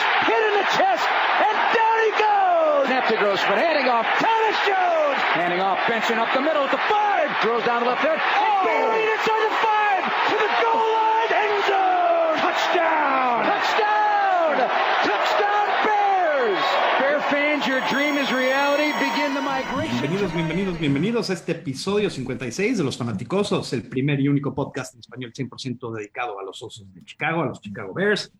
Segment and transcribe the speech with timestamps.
[0.00, 2.84] hit in the chest, and down he goes!
[2.88, 5.20] Net to Grossman, handing off, Thomas Jones!
[5.38, 7.30] Handing off, benching up the middle at the five!
[7.42, 8.42] Throws down to left there, oh.
[8.42, 10.02] and Bailey inside the five!
[10.30, 12.34] To the goal line, end zone!
[12.42, 13.36] Touchdown!
[13.50, 14.52] Touchdown!
[15.06, 16.64] Touchdown Bears!
[16.98, 18.90] Bear fans, your dream is reality.
[18.98, 20.00] Begin the migration.
[20.00, 24.94] Bienvenidos, bienvenidos, bienvenidos a este episodio 56 de Los Fanaticosos, el primer y único podcast
[24.94, 28.32] en español 100% dedicado a los osos de Chicago, a los Chicago Bears.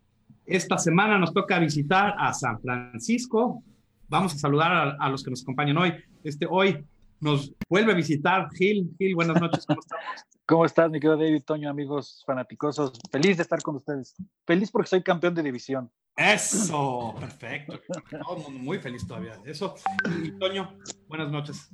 [0.47, 3.63] Esta semana nos toca visitar a San Francisco.
[4.09, 5.95] Vamos a saludar a, a los que nos acompañan hoy.
[6.23, 6.85] Este, hoy
[7.21, 8.95] nos vuelve a visitar Gil.
[8.99, 10.05] Gil, buenas noches, ¿cómo estamos?
[10.47, 12.93] ¿Cómo estás, mi querido David Toño, amigos fanaticosos?
[13.11, 14.15] Feliz de estar con ustedes.
[14.47, 15.91] Feliz porque soy campeón de división.
[16.15, 17.81] Eso, perfecto.
[18.11, 19.75] Todo el mundo muy feliz todavía de eso.
[20.23, 20.77] Y Toño,
[21.09, 21.71] buenas noches.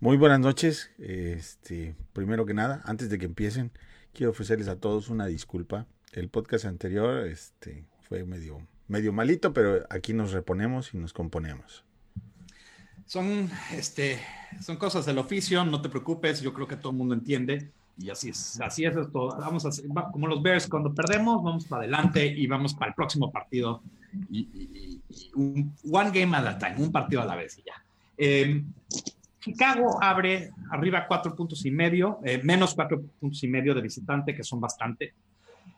[0.00, 0.90] Muy buenas noches.
[0.98, 3.70] Este, primero que nada, antes de que empiecen,
[4.14, 5.86] quiero ofrecerles a todos una disculpa.
[6.12, 11.84] El podcast anterior este, fue medio, medio malito, pero aquí nos reponemos y nos componemos.
[13.06, 14.18] Son, este,
[14.60, 17.70] son cosas del oficio, no te preocupes, yo creo que todo el mundo entiende.
[17.98, 19.28] Y así es, así es esto.
[19.38, 22.94] Vamos a hacer, como los Bears, cuando perdemos, vamos para adelante y vamos para el
[22.94, 23.82] próximo partido.
[24.30, 27.62] Y, y- y un one game at a time, un partido a la vez y
[27.62, 27.84] ya.
[28.16, 28.62] Eh,
[29.40, 34.34] Chicago abre arriba cuatro puntos y medio, eh, menos cuatro puntos y medio de visitante,
[34.34, 35.12] que son bastante,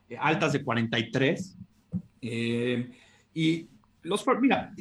[0.08, 1.56] eh, altas de 43.
[2.22, 2.91] Eh,
[3.34, 3.69] y
[4.02, 4.72] los, mira,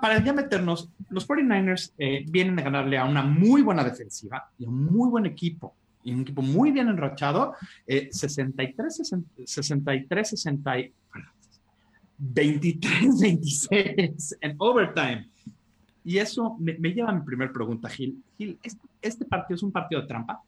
[0.00, 4.64] para ya meternos, los 49ers eh, vienen a ganarle a una muy buena defensiva y
[4.64, 7.54] a un muy buen equipo, y un equipo muy bien enrachado,
[7.86, 10.92] eh, 63, 60, 63, 60, y-
[12.18, 15.28] 23, 26 en overtime.
[16.04, 18.22] Y eso me, me lleva a mi primera pregunta, Gil.
[18.36, 20.40] Gil, ¿este, este partido es un partido de trampa?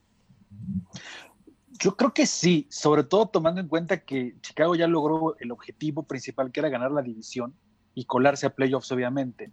[1.79, 6.05] Yo creo que sí, sobre todo tomando en cuenta que Chicago ya logró el objetivo
[6.05, 7.55] principal, que era ganar la división
[7.95, 9.53] y colarse a playoffs, obviamente.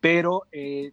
[0.00, 0.92] Pero eh,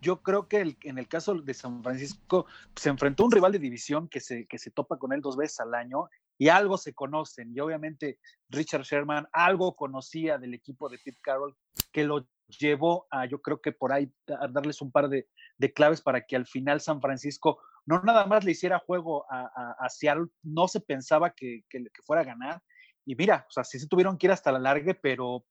[0.00, 2.46] yo creo que en el caso de San Francisco
[2.76, 5.36] se enfrentó a un rival de división que se, que se topa con él dos
[5.36, 7.52] veces al año y algo se conocen.
[7.54, 8.18] Y obviamente
[8.48, 11.56] Richard Sherman algo conocía del equipo de Pete Carroll
[11.92, 12.26] que lo
[12.58, 16.24] llevó a, yo creo que por ahí, a darles un par de, de claves para
[16.24, 20.26] que al final San Francisco no nada más le hiciera juego a, a, a Seattle,
[20.42, 22.62] no se pensaba que, que, que fuera a ganar.
[23.04, 25.44] Y mira, o sea, sí se tuvieron que ir hasta la largue, pero,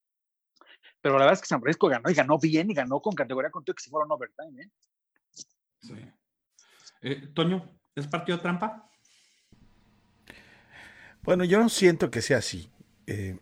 [1.02, 3.52] pero la verdad es que San Francisco ganó y ganó bien y ganó con categoría
[3.52, 4.64] contigo que se fueron overtime.
[4.64, 4.70] ¿eh?
[5.82, 6.12] Sí.
[7.02, 8.90] Eh, Toño, ¿es partido trampa?
[11.24, 12.72] Bueno, yo no siento que sea así.
[13.06, 13.38] Eh,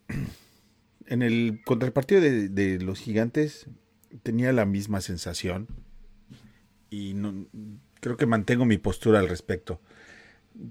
[1.09, 3.67] en el contra el partido de, de los gigantes
[4.23, 5.67] tenía la misma sensación
[6.89, 7.47] y no,
[7.99, 9.81] creo que mantengo mi postura al respecto.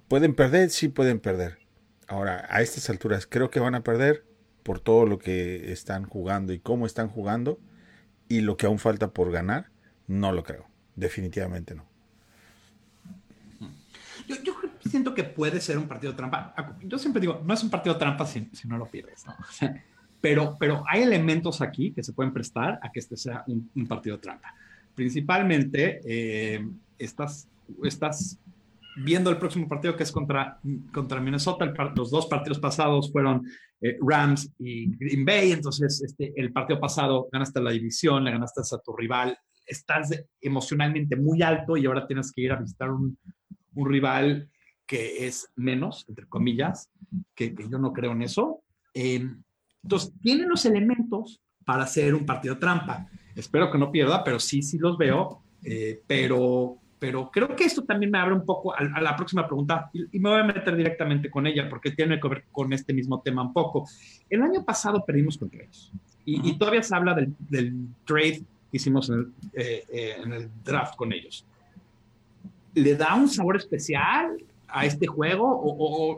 [0.09, 1.59] Pueden perder, sí pueden perder.
[2.06, 4.25] Ahora, a estas alturas creo que van a perder
[4.62, 7.59] por todo lo que están jugando y cómo están jugando
[8.28, 9.70] y lo que aún falta por ganar,
[10.06, 10.66] no lo creo.
[10.97, 11.87] Definitivamente no.
[14.26, 14.37] Yo,
[14.84, 16.55] siento que puede ser un partido trampa.
[16.82, 19.25] Yo siempre digo, no es un partido trampa si, no lo pierdes,
[20.21, 23.87] pero, pero hay elementos aquí que se pueden prestar a que este sea un, un
[23.87, 24.55] partido trampa.
[24.95, 26.69] Principalmente, eh,
[26.99, 27.49] estás,
[27.84, 28.39] estás
[28.97, 30.59] viendo el próximo partido que es contra,
[30.93, 31.73] contra Minnesota.
[31.95, 33.47] Los dos partidos pasados fueron
[33.81, 35.53] eh, Rams y Green Bay.
[35.53, 39.39] Entonces, este, el partido pasado ganaste la división, le ganaste a tu rival.
[39.65, 43.17] Estás emocionalmente muy alto y ahora tienes que ir a visitar un,
[43.77, 44.50] rival
[44.85, 46.91] que es menos, entre comillas,
[47.37, 48.62] que, yo no creo en eso.
[48.95, 49.25] Eh,
[49.83, 53.06] entonces, tiene los elementos para hacer un partido trampa.
[53.34, 55.43] Espero que no pierda, pero sí, sí los veo.
[55.62, 59.47] eh, pero, pero creo que esto también me abre un poco a, a la próxima
[59.47, 62.72] pregunta y, y me voy a meter directamente con ella porque tiene que ver con
[62.72, 63.87] este mismo tema un poco.
[64.28, 65.93] El año pasado perdimos contra ellos
[66.25, 70.33] y, y todavía se habla del, del trade que hicimos en el, eh, eh, en
[70.33, 71.44] el draft con ellos.
[72.75, 74.37] ¿Le da un sabor especial
[74.69, 75.61] a este juego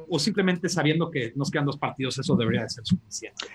[0.09, 3.47] o, simplemente sabiendo que nos quedan dos partidos eso debería de ser suficiente?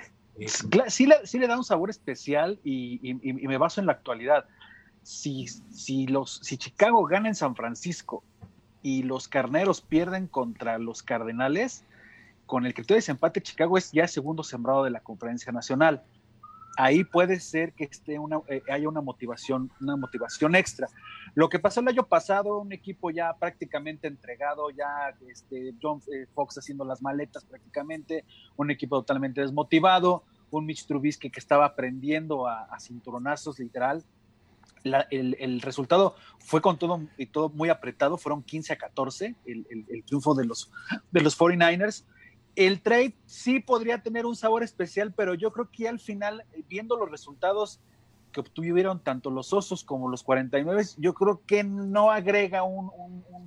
[0.87, 4.45] Sí le, da un sabor especial y me baso en la actualidad.
[5.03, 8.23] Si, si, los, si Chicago gana en San Francisco
[8.81, 11.85] y los carneros pierden contra los Cardenales,
[12.45, 16.03] con el criterio de desempate, Chicago es ya segundo sembrado de la conferencia nacional.
[16.77, 20.87] Ahí puede ser que esté una, eh, haya una motivación, una motivación extra.
[21.33, 26.25] Lo que pasó el año pasado, un equipo ya prácticamente entregado, ya este, John eh,
[26.33, 28.25] Fox haciendo las maletas prácticamente,
[28.57, 34.03] un equipo totalmente desmotivado, un Mitch Trubisky que estaba aprendiendo a, a cinturonazos literal.
[35.09, 39.65] El, el resultado fue con todo y todo muy apretado, fueron 15 a 14 el,
[39.71, 40.71] el- el triunfo de los,
[41.11, 42.05] de los 49ers
[42.55, 46.63] el trade sí podría tener un sabor especial, pero yo creo que al final, eh,
[46.67, 47.81] viendo los resultados
[48.35, 52.91] que obtuvieron tanto los Osos como los 49, yo creo que no agrega un,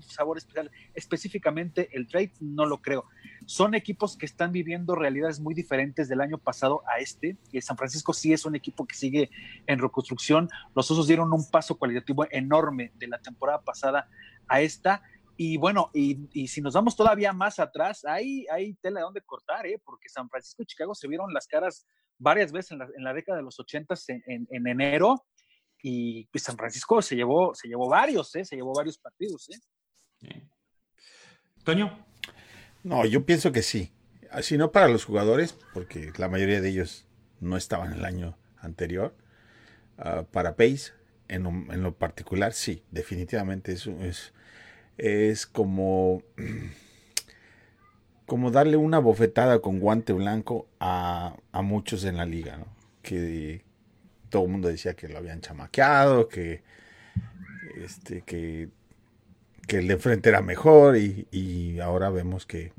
[0.01, 0.71] sabor especial.
[0.95, 3.05] Específicamente el trade, no lo creo.
[3.45, 7.37] Son equipos que están viviendo realidades muy diferentes del año pasado a este.
[7.53, 9.31] Y San Francisco sí es un equipo que sigue
[9.67, 10.49] en reconstrucción.
[10.75, 14.09] Los Osos dieron un paso cualitativo enorme de la temporada pasada
[14.47, 15.03] a esta
[15.41, 19.69] y bueno, y, si nos vamos todavía más atrás, hay, hay tela de dónde cortar,
[19.69, 19.81] ¿eh?
[19.85, 21.87] porque San Francisco y Chicago se vieron las caras
[22.19, 25.25] varias veces en la, década de los 80 en, en, enero,
[25.81, 28.45] y pues San Francisco se llevó, se llevó varios, ¿eh?
[28.45, 29.49] se llevó varios partidos.
[29.51, 30.43] ¿eh?
[31.63, 32.05] Toño.
[32.83, 33.93] No, yo pienso que sí.
[34.43, 37.07] Si no para los jugadores, porque la mayoría de ellos
[37.39, 39.15] no estaban el año anterior.
[39.99, 40.95] Ah, para Pace,
[41.29, 44.33] en lo, en lo, particular, sí, definitivamente es, es
[44.99, 46.23] es como,
[48.27, 52.59] como darle una bofetada con guante blanco a, muchos en la liga,
[53.03, 53.63] Que
[54.29, 56.63] todo el mundo decía que lo habían chamaqueado, que,
[57.83, 58.69] este, que,
[59.67, 62.73] que el de frente era mejor y, ahora vemos que,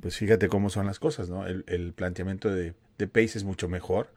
[0.00, 1.46] pues fíjate cómo son las cosas, ¿no?
[1.46, 4.08] El, planteamiento de, de, Pace es mucho mejor.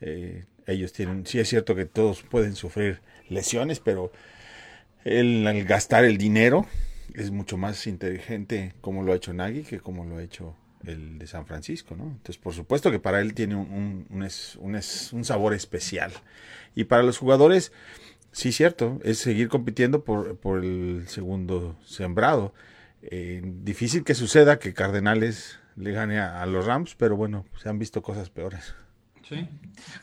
[0.00, 4.10] Eh, ellos tienen, sí es cierto que todos pueden sufrir lesiones, pero
[5.06, 6.66] el, gastar el dinero
[7.14, 11.18] es mucho más inteligente como lo ha hecho Nagy que como lo ha hecho el
[11.18, 12.04] de San Francisco, ¿no?
[12.04, 16.12] Entonces, por supuesto que para él tiene un, un, sabor especial.
[16.76, 17.72] Y para los jugadores,
[18.30, 22.54] sí, cierto, es seguir compitiendo por, por el segundo sembrado.
[23.02, 27.80] Eh, difícil que suceda que Cardenales le gane a los Rams, pero bueno, se han
[27.80, 28.74] visto cosas peores.
[29.28, 29.48] Sí.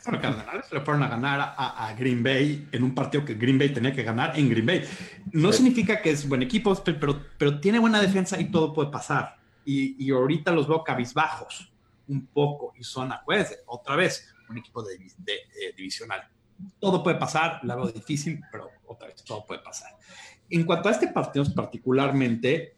[0.04, 3.70] Bueno, Cardenales le fueron a ganar a, Green Bay en un partido que Green Bay
[3.70, 4.84] tenía que ganar en Green Bay.
[5.32, 9.36] No significa que es buen equipo, pero, pero tiene buena defensa y todo puede pasar.
[9.64, 11.72] Y, ahorita los veo cabizbajos
[12.06, 16.28] un poco y son, acuérdense, otra vez, un equipo de, eh, divisional.
[16.78, 19.96] Todo puede pasar, la veo difícil, pero otra vez, todo puede pasar.
[20.50, 22.76] En cuanto a este partido particularmente,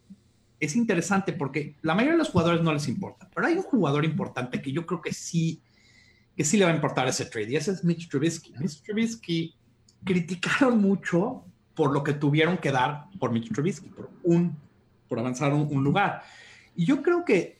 [0.61, 4.05] es interesante porque la mayoría de los jugadores no les importa, pero hay un jugador
[4.05, 5.61] importante que yo creo que sí
[6.37, 8.53] que sí le va a importar ese trade, y ese es Mitch Trubisky.
[8.59, 9.55] Mitch Trubisky
[10.03, 11.43] criticaron mucho
[11.73, 14.55] por lo que tuvieron que dar por Mitch Trubisky, por, un,
[15.09, 16.21] por avanzar un, un lugar.
[16.75, 17.59] Y yo creo que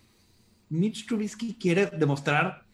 [0.69, 2.65] Mitch Trubisky quiere demostrar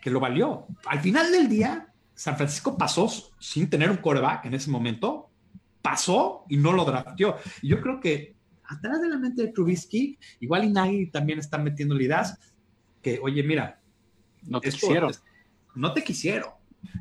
[0.00, 0.66] que lo valió.
[0.86, 5.28] Al final del día, San Francisco pasó sin tener un coreback en ese momento,
[5.82, 7.36] pasó y no lo drafteó.
[7.60, 8.34] Y yo creo que
[8.64, 12.38] atrás de la mente de Trubisky, igual Inagi también está metiendo ideas
[13.02, 13.78] que, oye, mira,
[14.42, 15.12] no te quisieron
[15.74, 16.50] no te quisieron.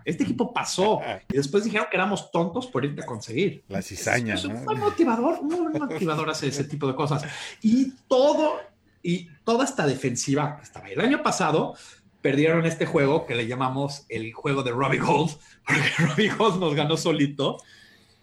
[0.06, 3.64] Este equipo pasó y después dijeron que éramos tontos por irte a conseguir.
[3.68, 4.34] La cizaña.
[4.34, 7.24] Es, un motivador, un motivador hace ese tipo de cosas.
[7.62, 8.60] Y todo,
[9.02, 10.90] y toda esta defensiva estaba.
[10.90, 11.76] El año pasado
[12.22, 15.32] perdieron este juego que le llamamos el juego de Robbie Gold,
[15.66, 17.58] porque Robbie Gold nos ganó solito.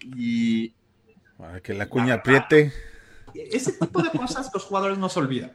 [0.03, 0.75] Y.
[1.39, 2.73] Para que la cuña apriete.
[3.35, 5.53] Ese tipo de cosas los jugadores no se olvidan.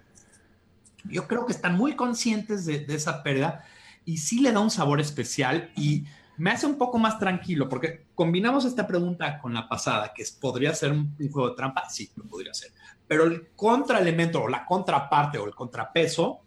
[1.04, 3.66] Yo creo que están muy conscientes de, de esa pérdida
[4.06, 6.06] y sí le da un sabor especial y
[6.38, 10.32] me hace un poco más tranquilo porque combinamos esta pregunta con la pasada, que es,
[10.32, 11.90] ¿podría ser un, juego de trampa?
[11.90, 12.72] Sí, lo podría ser.
[13.08, 16.42] Pero el contraelemento o la contraparte o el contrapeso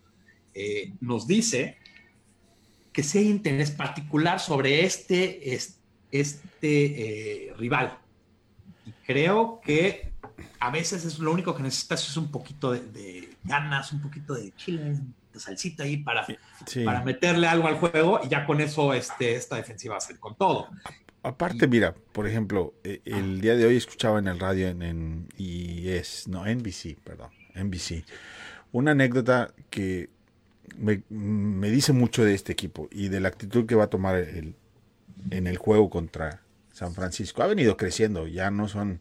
[0.53, 1.79] eh, nos dice
[2.93, 7.99] que sí hay interés particular sobre este, este, eh, rival.
[8.87, 10.13] Y creo que
[10.59, 14.35] a veces es lo único que necesitas es un poquito de, de ganas, un poquito
[14.35, 14.97] de chile,
[15.39, 16.27] salsita ahí para,
[16.85, 20.19] para meterle algo al juego y ya con eso este, esta defensiva va a ser
[20.19, 20.69] con todo.
[21.23, 25.29] Aparte, mira, por ejemplo, e, el día de hoy escuchaba en el radio en, en
[25.39, 28.05] es no, NBC, perdón, NBC,
[28.73, 30.11] una anécdota que
[30.77, 34.17] me, me, dice mucho de este equipo y de la actitud que va a tomar
[34.17, 34.55] el,
[35.31, 37.43] en el juego contra San Francisco.
[37.43, 39.01] Ha venido creciendo, ya no son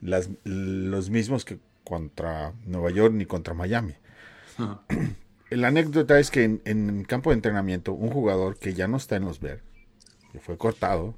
[0.00, 3.96] las, los mismos que contra Nueva York ni contra Miami
[5.50, 9.16] la anécdota es que en, el campo de entrenamiento, un jugador que ya no está
[9.16, 9.62] en los Bears,
[10.32, 11.14] que fue cortado,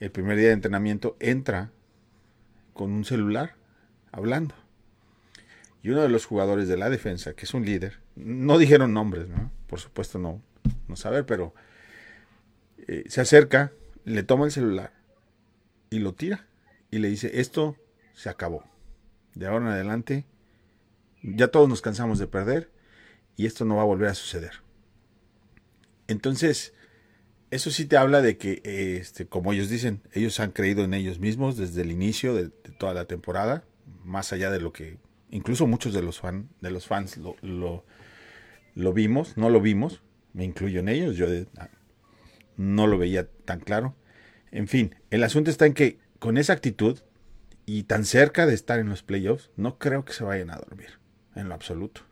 [0.00, 1.70] el primer día de entrenamiento entra
[2.72, 3.56] con un celular
[4.12, 4.54] hablando.
[5.82, 9.28] Y uno de los jugadores de la defensa, que es un líder, no dijeron nombres,
[9.28, 9.52] ¿no?
[9.66, 10.42] Por supuesto no,
[10.88, 11.54] no saber, pero
[12.86, 13.72] eh, se acerca,
[14.04, 14.92] le toma el celular
[15.90, 16.46] y lo tira
[16.90, 17.76] y le dice, esto
[18.14, 18.64] se acabó.
[19.34, 20.26] De ahora en adelante,
[21.22, 22.70] ya todos nos cansamos de perder
[23.38, 24.50] y esto no va a volver a suceder.
[26.08, 26.74] Entonces,
[27.50, 28.60] eso sí te habla de que,
[29.00, 32.94] este, como ellos dicen, ellos han creído en ellos mismos desde el inicio de, toda
[32.94, 33.64] la temporada,
[34.04, 34.98] más allá de lo que
[35.30, 37.36] incluso muchos de los, fan, de los fans lo,
[38.74, 40.02] lo, vimos, no lo vimos,
[40.32, 41.26] me incluyo en ellos, yo
[41.58, 41.68] ah,
[42.56, 43.94] no lo veía tan claro.
[44.50, 46.98] En fin, el asunto está en que con esa actitud
[47.66, 50.98] y tan cerca de estar en los playoffs, no creo que se vayan a dormir,
[51.36, 52.07] en lo absoluto.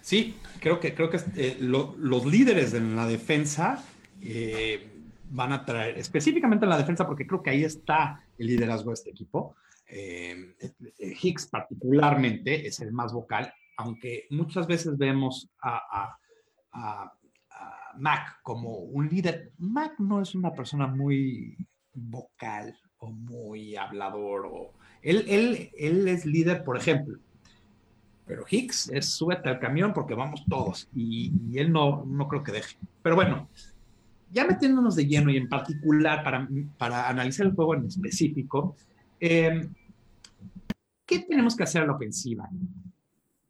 [0.00, 3.84] Sí, creo que, creo que eh, los líderes en la defensa
[4.20, 4.90] eh,
[5.30, 8.94] van a traer, específicamente en la defensa, porque creo que ahí está el liderazgo de
[8.94, 9.56] este equipo.
[9.86, 10.54] Eh,
[10.98, 16.16] Hicks particularmente es el más vocal, aunque muchas veces vemos a,
[16.72, 17.12] a,
[17.98, 19.52] Mac como un líder.
[19.58, 21.56] Mac no es una persona muy
[21.92, 24.46] vocal o muy hablador.
[24.46, 27.18] O, él, él, él es líder, por ejemplo,
[28.30, 32.52] pero Hicks es súbete al camión porque vamos todos y, él no, no creo que
[32.52, 32.76] deje.
[33.02, 33.48] Pero bueno,
[34.30, 38.76] ya metiéndonos de lleno y en particular para, para analizar el juego en específico,
[39.18, 39.74] em,
[41.04, 42.48] ¿qué tenemos que hacer a la ofensiva?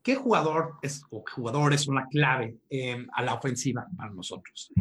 [0.02, 4.72] ¿Qué jugador es, o jugadores son la clave em, a la ofensiva para nosotros?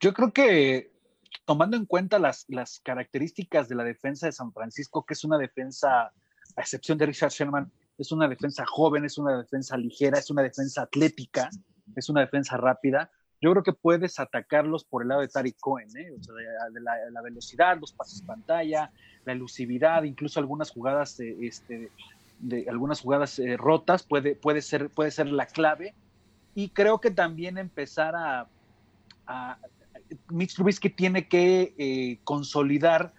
[0.00, 0.90] Yo creo que
[1.44, 5.38] tomando en cuenta las, las características de la defensa de San Francisco, que es una
[5.38, 6.12] defensa,
[6.56, 10.42] a excepción de Richard Sherman, es una defensa joven, es una defensa ligera, es una
[10.42, 11.50] defensa atlética,
[11.96, 13.10] es una defensa rápida.
[13.40, 16.12] Yo creo que puedes atacarlos por el lado de Tariq Cohen, ¿eh?
[16.18, 16.34] o sea,
[16.72, 18.90] de, la, velocidad, los pases pantalla,
[19.24, 21.90] la elusividad, incluso algunas jugadas, este,
[22.40, 25.94] de algunas jugadas eh, rotas puede, puede, ser, puede ser la clave.
[26.54, 28.48] Y creo que también empezar a,
[29.26, 29.58] a
[30.30, 33.12] Mitch Trubisky tiene que eh, consolidar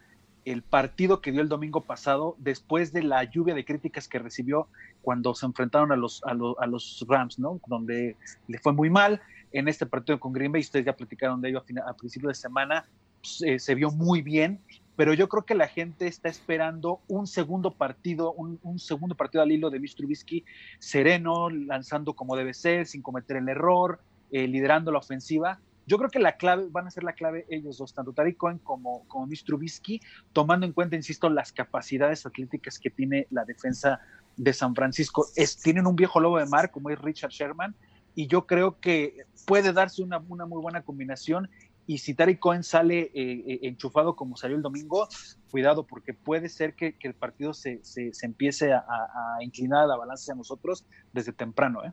[0.51, 4.67] el partido que dio el domingo pasado después de la lluvia de críticas que recibió
[5.01, 7.59] cuando se enfrentaron a los, a, los Rams, ¿no?
[7.67, 8.15] Donde
[8.47, 9.21] le fue muy mal.
[9.51, 12.85] En este partido con Green Bay, ustedes ya platicaron de ello a, principio de semana,
[13.21, 14.59] pues, eh, se vio muy bien,
[14.95, 19.51] pero yo creo que la gente está esperando un segundo partido, un, segundo partido al
[19.51, 19.95] hilo de Mr.
[19.97, 20.45] Trubisky
[20.79, 23.99] sereno, lanzando como debe ser, sin cometer el error,
[24.31, 25.59] eh, liderando la ofensiva
[25.89, 28.60] yo creo que la clave, van a ser la clave ellos dos, tanto Tariq Cohen
[28.60, 30.00] como, como Trubisky,
[30.34, 34.00] tomando en cuenta, insisto, las capacidades atléticas que tiene la defensa
[34.38, 35.25] de San Francisco.
[35.36, 37.75] Es, tienen un viejo lobo de mar como es Richard Sherman,
[38.13, 41.50] y yo creo que puede darse una, una muy buena combinación.
[41.88, 45.08] Y si Tariq Cohen sale eh, eh, enchufado como salió el domingo,
[45.50, 49.98] cuidado, porque puede ser que, el partido se, se, empiece a, a, inclinar a la
[49.98, 51.84] balanza a nosotros desde temprano.
[51.84, 51.91] ¿eh?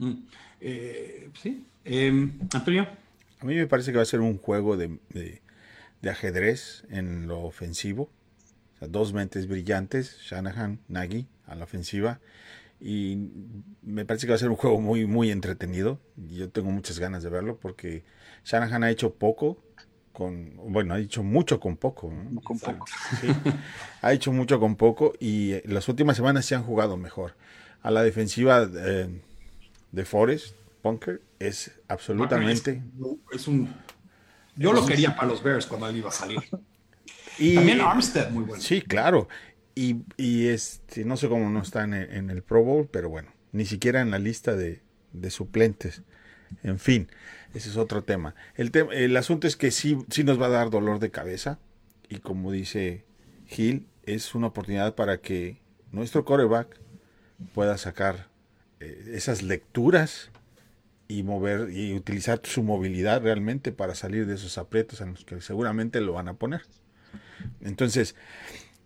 [0.00, 0.12] Mm.
[0.60, 1.66] Eh, sí.
[1.84, 2.88] Em, Antonio.
[3.40, 4.98] A mí me parece que va a ser un juego de,
[6.02, 8.10] ajedrez en lo ofensivo.
[8.80, 12.20] dos mentes brillantes, Shanahan, Nagy, a la ofensiva.
[12.80, 13.30] Y
[13.82, 16.00] me parece que va a ser un juego muy, muy entretenido.
[16.16, 18.02] Yo tengo muchas ganas de verlo porque
[18.44, 19.62] Shanahan ha hecho poco
[20.12, 22.12] con, bueno, ha hecho mucho con poco.
[22.42, 22.86] Con poco.
[24.02, 27.36] ha hecho mucho con poco y las últimas semanas se han jugado mejor.
[27.82, 29.08] A la defensiva, eh,
[29.92, 32.82] de Forest, Bunker, es absolutamente.
[33.32, 33.74] Es, un.
[34.56, 36.40] Yo lo quería para los Bears cuando él iba a salir.
[37.38, 38.62] Y, También Armstead, muy bueno.
[38.62, 39.26] Sí, claro.
[39.74, 43.08] Y, y este, no sé cómo no está en el, en el, Pro Bowl, pero
[43.08, 44.82] bueno, ni siquiera en la lista de,
[45.14, 46.02] de suplentes.
[46.62, 47.08] En fin,
[47.54, 48.34] ese es otro tema.
[48.56, 51.58] El, el asunto es que sí, sí nos va a dar dolor de cabeza.
[52.10, 53.04] Y como dice
[53.46, 56.78] Gil, es una oportunidad para que nuestro coreback
[57.54, 58.28] pueda sacar
[58.80, 60.30] esas lecturas
[61.06, 65.40] y mover y utilizar su movilidad realmente para salir de esos aprietos en los que
[65.40, 66.62] seguramente lo van a poner.
[67.60, 68.14] Entonces,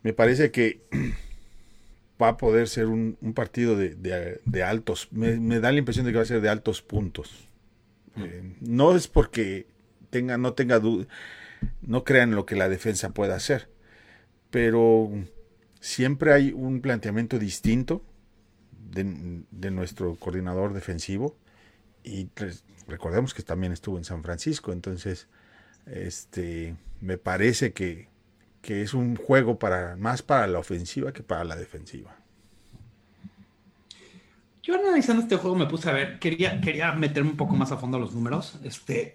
[0.02, 0.80] me parece que
[2.22, 6.22] va a poder ser un, partido de, altos, me, da la impresión de que va
[6.22, 7.46] a ser de altos puntos.
[8.16, 9.66] Eh, no es porque
[10.10, 11.06] tenga, no tenga duda,
[11.82, 13.68] no crean lo que la defensa pueda hacer,
[14.50, 15.10] pero
[15.80, 18.02] siempre hay un planteamiento distinto
[18.94, 21.36] de, nuestro coordinador defensivo
[22.02, 22.28] y
[22.86, 25.28] recordemos que también estuvo en San Francisco, entonces
[25.86, 28.08] este me parece que,
[28.62, 32.16] que es un juego para más para la ofensiva que para la defensiva.
[34.62, 37.76] Yo analizando este juego me puse a ver, quería, quería meterme un poco más a
[37.76, 38.58] fondo los números.
[38.64, 39.12] Este,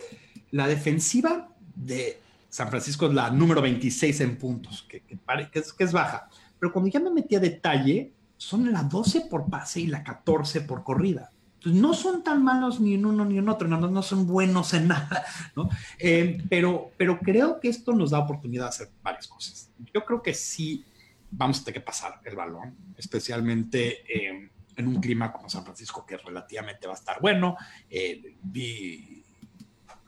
[0.52, 2.20] la defensiva de
[2.50, 5.18] San Francisco es la número 26 en puntos, que, que,
[5.54, 6.30] es, que es baja.
[6.60, 10.62] Pero cuando ya me metí a detalle, son la 12 por pase y la 14
[10.62, 11.30] por corrida.
[11.56, 14.74] Entonces, no son tan malos ni en uno ni en otro, no, no son buenos
[14.74, 15.26] en nada,
[15.58, 15.70] ¿no?
[16.00, 19.70] Eh, pero, pero creo que esto nos da oportunidad de hacer varias cosas.
[19.94, 20.86] Yo creo que sí
[21.30, 26.06] vamos a tener que pasar el balón, especialmente eh, en un clima como San Francisco,
[26.06, 27.58] que relativamente va a estar bueno.
[27.90, 28.36] Eh,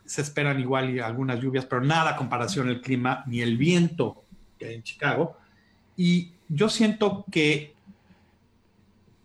[0.05, 4.23] se esperan igual algunas lluvias, pero nada comparación el clima ni el viento
[4.57, 5.35] que hay en Chicago.
[5.97, 7.75] Y yo siento que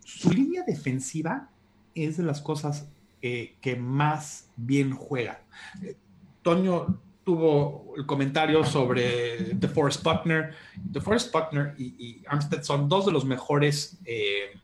[0.07, 1.49] su línea defensiva
[1.93, 2.87] es de las cosas
[3.21, 5.41] eh, que más bien juega.
[5.83, 5.97] Eh,
[6.41, 10.53] Toño tuvo el comentario sobre The Forest Buckner.
[10.93, 13.97] The Forest Buckner y, y Armstead son dos de los mejores.
[14.05, 14.57] Eh,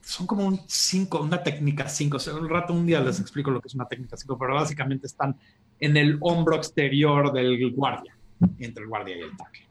[0.00, 2.16] son como un 5, una técnica 5.
[2.16, 5.06] O un rato, un día les explico lo que es una técnica 5, pero básicamente
[5.06, 5.36] están
[5.78, 8.16] en el hombro exterior del guardia,
[8.58, 9.66] entre el guardia y el tackle.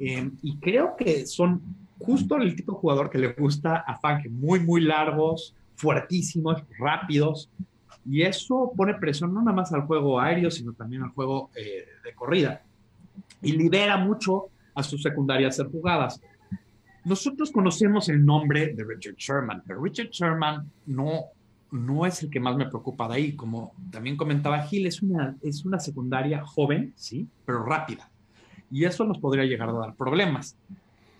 [0.00, 4.30] Eh, y creo que son justo el tipo de jugador que le gusta a Fangio,
[4.30, 7.50] muy, muy largos, fuertísimos, rápidos,
[8.04, 11.86] y eso pone presión no nada más al juego aéreo, sino también al juego eh,
[12.04, 12.62] de corrida.
[13.40, 16.20] Y libera mucho a su secundaria a hacer jugadas.
[17.04, 21.24] Nosotros conocemos el nombre de Richard Sherman, pero Richard Sherman no,
[21.70, 23.32] no es el que más me preocupa de ahí.
[23.34, 28.08] Como también comentaba Gil, es una, es una secundaria joven, sí, pero rápida.
[28.70, 30.56] Y eso nos podría llegar a dar problemas.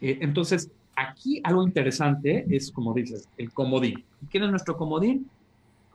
[0.03, 4.05] Eh, entonces, aquí algo interesante es, como dices, el comodín.
[4.31, 5.31] ¿Quién es nuestro comodín?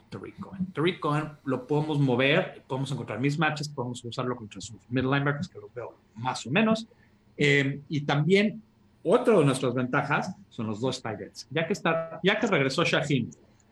[0.10, 1.00] Tariq Cohen.
[1.00, 5.70] Cohen lo podemos mover, podemos encontrar mismatches, podemos usarlo contra sus middle linebackers, que lo
[5.76, 6.88] veo más o menos.
[7.36, 8.62] Eh, y también,
[9.04, 11.20] otra de nuestras ventajas son los dos tight
[11.52, 13.30] Ya que, está, ya que regresó Shaheen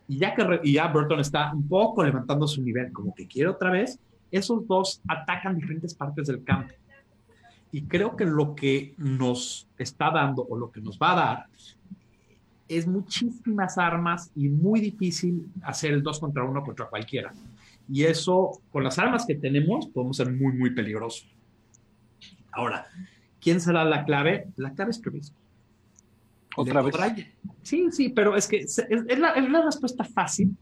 [0.08, 3.48] y ya que y ya Burton está un poco levantando su nivel, como que quiere
[3.48, 3.98] otra vez,
[4.30, 6.72] esos dos atacan diferentes partes del campo.
[7.76, 11.46] Y creo que lo que nos está dando o lo que nos va a dar
[12.66, 17.34] es muchísimas armas y muy difícil hacer el dos contra uno contra cualquiera.
[17.86, 21.28] Y eso, con las armas que tenemos, podemos ser muy, muy peligrosos.
[22.50, 22.86] Ahora,
[23.42, 24.48] ¿quién será la clave?
[24.56, 25.36] La clave es Trubisky.
[26.56, 26.94] ¿Otra vez?
[27.60, 28.78] Sí, sí, pero es que es,
[29.18, 30.56] la, es, la, respuesta fácil,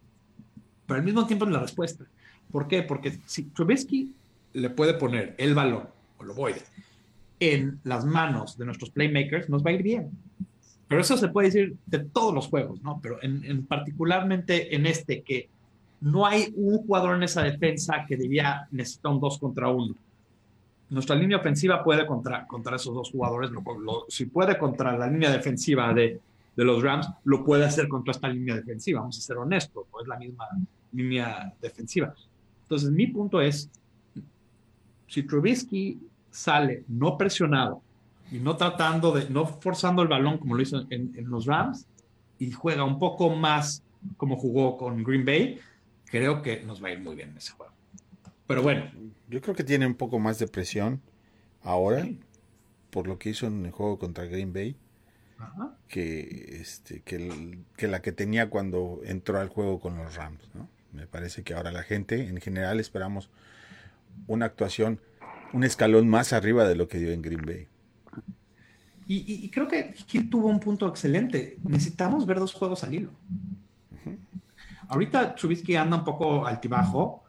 [0.85, 2.07] pero al mismo tiempo es la respuesta.
[2.51, 2.83] ¿Por qué?
[2.83, 4.13] Porque si Trubisky
[4.53, 5.87] le puede poner el balón,
[6.19, 6.55] o lo voy
[7.41, 10.11] en las manos de nuestros playmakers, nos va a ir bien.
[10.89, 13.01] Pero eso se puede decir de todos los juegos, ¿no?
[13.03, 15.49] Pero en, particularmente en este, que
[16.01, 19.95] no hay un jugador en esa defensa que debía necesitar un dos contra uno.
[20.91, 23.51] Nuestra línea ofensiva puede contra, contra esos dos jugadores,
[24.09, 26.21] si puede contra la línea defensiva de,
[26.55, 30.01] de, los Rams, lo puede hacer contra esta línea defensiva, vamos a ser honestos, no
[30.03, 30.45] es la misma
[30.93, 32.15] línea defensiva.
[32.63, 33.71] Entonces, mi punto es,
[35.09, 35.99] si Trubisky
[36.35, 37.81] sale no presionado,
[38.31, 41.87] y no tratando de, no forzando el balón como lo hizo en, los Rams
[42.39, 43.85] y juega un poco más
[44.17, 45.61] como jugó con Green Bay,
[46.07, 47.73] creo que nos va a ir muy bien en ese juego.
[48.47, 48.91] Pero bueno.
[49.29, 51.01] Yo creo que tiene un poco más de presión
[51.63, 52.07] ahora
[52.91, 54.77] por lo que hizo en el juego contra Green Bay.
[55.89, 60.49] Que, este, que, que, la que tenía cuando entró al juego con los Rams.
[60.55, 60.69] ¿no?
[60.93, 63.31] Me parece que ahora la gente, en general, esperamos
[64.27, 65.01] una actuación,
[65.55, 67.69] un escalón más arriba de lo que dio en Green Bay.
[69.07, 71.59] Y, creo que Gil tuvo un punto excelente.
[71.63, 73.11] Necesitamos ver dos juegos al hilo.
[74.89, 77.23] Ahorita Trubisky anda un poco altibajo,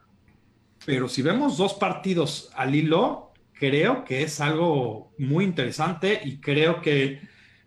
[0.86, 6.82] pero si vemos dos partidos al hilo, creo que es algo muy interesante y creo
[6.82, 7.22] que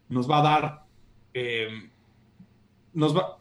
[0.09, 0.85] nos va a dar,
[1.35, 1.91] eh,
[2.95, 3.39] nos va,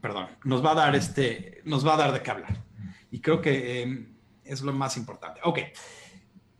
[0.00, 2.62] perdón, nos va a dar este, nos va a dar de qué hablar.
[3.10, 4.13] Y creo que eh,
[4.44, 5.40] es lo más importante.
[5.44, 5.58] Ok.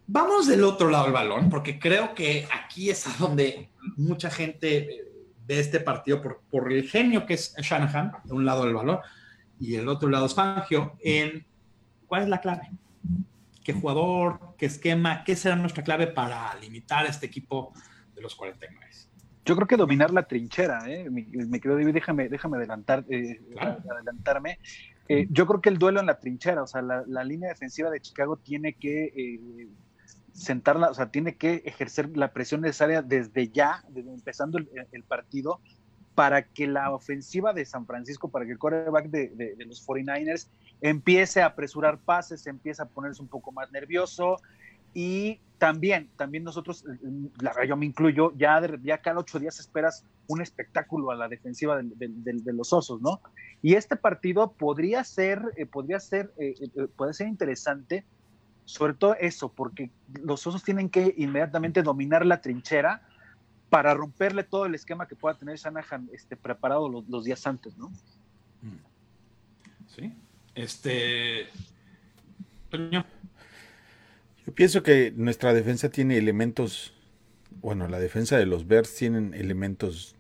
[0.06, 5.04] Vamos del otro lado del balón, porque creo que aquí es a donde mucha gente
[5.46, 8.98] ve este partido por, por el genio que es Shanahan, de un lado del balón,
[9.58, 11.46] y el otro lado es Fangio, en
[12.06, 12.70] cuál es la clave.
[13.62, 17.72] ¿Qué jugador, qué esquema, qué será nuestra clave para limitar este equipo
[18.14, 18.84] de los 49?
[19.46, 21.08] Yo creo que dominar la trinchera, ¿eh?
[21.10, 24.58] me, quedo, déjame, déjame adelantar, eh, adelantarme.
[25.08, 27.90] Eh, yo creo que el duelo en la trinchera, o sea, la, la línea defensiva
[27.90, 29.68] de Chicago tiene que eh,
[30.34, 35.60] sentarla, o sea, tiene que ejercer la presión necesaria desde ya, desde empezando el, partido,
[36.14, 40.48] para que la ofensiva de San Francisco, para que el quarterback de, los 49ers
[40.80, 44.36] empiece a apresurar pases, empiece a ponerse un poco más nervioso.
[44.94, 46.84] Y también, también nosotros,
[47.40, 51.80] la yo me incluyo, ya, ya cada ocho días esperas un espectáculo a la defensiva
[51.82, 53.20] de, los osos, ¿no?
[53.62, 58.04] Y este partido podría ser, eh, podría ser, eh, eh, puede ser interesante
[58.66, 59.90] sobre todo eso, porque
[60.22, 63.02] los osos tienen que inmediatamente dominar la trinchera
[63.68, 67.88] para romperle todo el esquema que pueda tener Shanahan este, preparado los, días antes, ¿no?
[68.62, 68.78] Mm.
[69.88, 70.12] Sí.
[70.54, 71.48] Este.
[74.46, 76.92] Yo pienso que nuestra defensa tiene elementos.
[77.62, 80.16] Bueno, la defensa de los Bears tienen elementos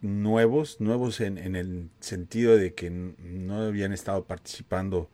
[0.00, 5.10] nuevos, nuevos en, en el sentido de que no habían estado participando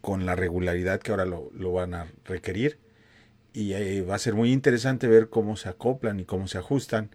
[0.00, 2.78] con la regularidad que ahora lo, van a requerir.
[3.52, 7.10] y eh, va a ser muy interesante ver cómo se acoplan y cómo se ajustan.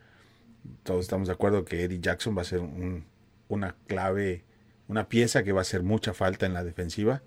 [0.84, 2.62] Todos estamos de acuerdo que Eddie Jackson va a ser
[3.48, 4.44] una clave,
[4.88, 7.22] una pieza que va a hacer mucha falta en la defensiva.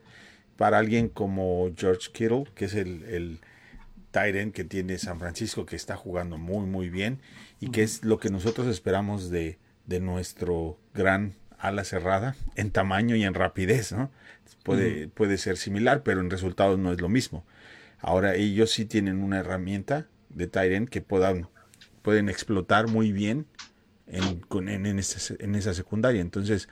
[0.59, 3.41] Para alguien como George Kittle, que es el, el
[4.11, 7.21] tight que tiene San Francisco, que está jugando muy, muy bien
[7.61, 13.15] y que es lo que nosotros esperamos de, de nuestro gran ala cerrada en tamaño
[13.15, 14.11] y en rapidez, ¿no?
[14.65, 17.47] Puede, puede ser similar, pero en resultados no es lo mismo.
[18.01, 21.49] Ahora ellos sí tienen una herramienta de Tyrant que puedan,
[22.03, 23.47] pueden explotar muy bien
[24.09, 24.99] en, en, en, en,
[25.55, 26.21] esa secundaria.
[26.21, 26.69] Entonces,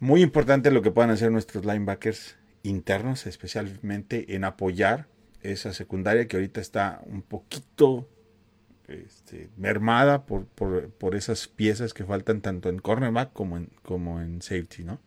[0.00, 2.36] muy importante lo que puedan hacer nuestros linebackers
[2.68, 5.06] internos, especialmente en apoyar
[5.42, 8.08] esa secundaria que ahorita está un poquito
[8.88, 14.20] este, mermada por, por, por, esas piezas que faltan tanto en cornerback como en, como
[14.20, 14.98] en safety, ¿no?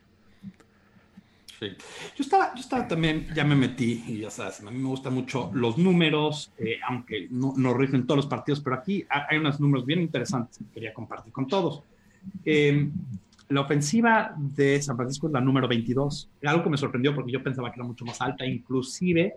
[1.62, 5.14] Yo estaba, yo estaba también, ya me metí, y ya sabes, a mí me gustan
[5.14, 9.60] mucho los números, eh, aunque no, no rigen todos los partidos, pero aquí hay unos
[9.60, 11.84] números bien interesantes que quería compartir con todos.
[12.46, 12.90] Eh,
[13.50, 16.30] la ofensiva de San Francisco es la número 22.
[16.46, 19.36] Algo que me sorprendió porque yo pensaba que era mucho más alta, inclusive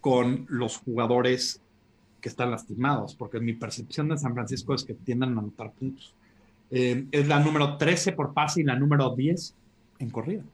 [0.00, 1.60] con los jugadores
[2.20, 6.14] que están lastimados, porque mi percepción de San Francisco es que tienden a anotar puntos.
[6.70, 9.54] Eh, es la número 13 por pase y la número 10
[9.98, 10.44] en corrida.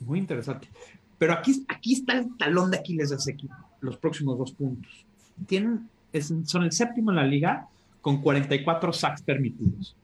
[0.00, 0.68] Muy interesante.
[1.16, 5.06] Pero aquí, aquí está el talón de Aquiles de ese equipo, los próximos dos puntos.
[5.46, 5.88] Tienen,
[6.44, 7.68] son el séptimo en la liga
[8.02, 9.96] con 44 sacks permitidos.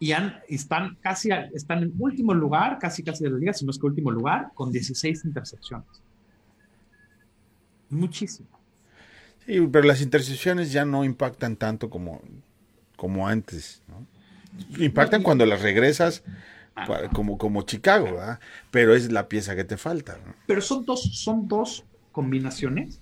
[0.00, 3.70] Y han, están casi están en último lugar, casi casi de la liga, si no
[3.70, 5.86] es que último lugar, con 16 intercepciones.
[7.90, 8.48] Muchísimo.
[9.46, 12.22] Sí, pero las intercepciones ya no impactan tanto como,
[12.96, 13.82] como antes.
[14.78, 16.24] Impactan cuando las regresas
[17.12, 18.40] como, como Chicago, ¿verdad?
[18.70, 20.18] pero es la pieza que te falta.
[20.46, 23.00] Pero son dos, son dos combinaciones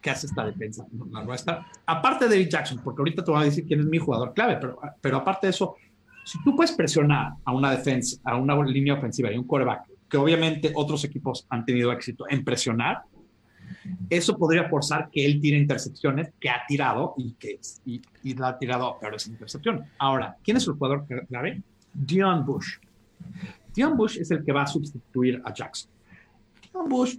[0.00, 0.86] que hace esta defensa.
[1.86, 4.56] Aparte de David Jackson, porque ahorita te voy a decir quién es mi jugador clave,
[4.56, 5.76] pero, pero aparte de eso,
[6.30, 10.16] si tú puedes presionar a una defensa, a una línea ofensiva y un quarterback, que
[10.16, 13.02] obviamente otros equipos han tenido éxito en presionar,
[14.08, 18.50] eso podría forzar que él tire intercepciones que ha tirado y que y, y la
[18.50, 19.88] ha tirado a peores intercepciones.
[19.98, 21.62] Ahora, ¿quién es el jugador clave?
[21.92, 22.76] Dion Bush.
[23.74, 25.90] Dion Bush es el que va a sustituir a Jackson.
[26.72, 27.16] Dion Bush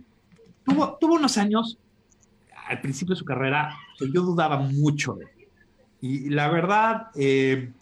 [0.63, 1.77] tuvo, tuvo unos años,
[2.69, 5.47] al principio de su carrera, que yo dudaba mucho de él.
[5.99, 7.73] Y la verdad, eh,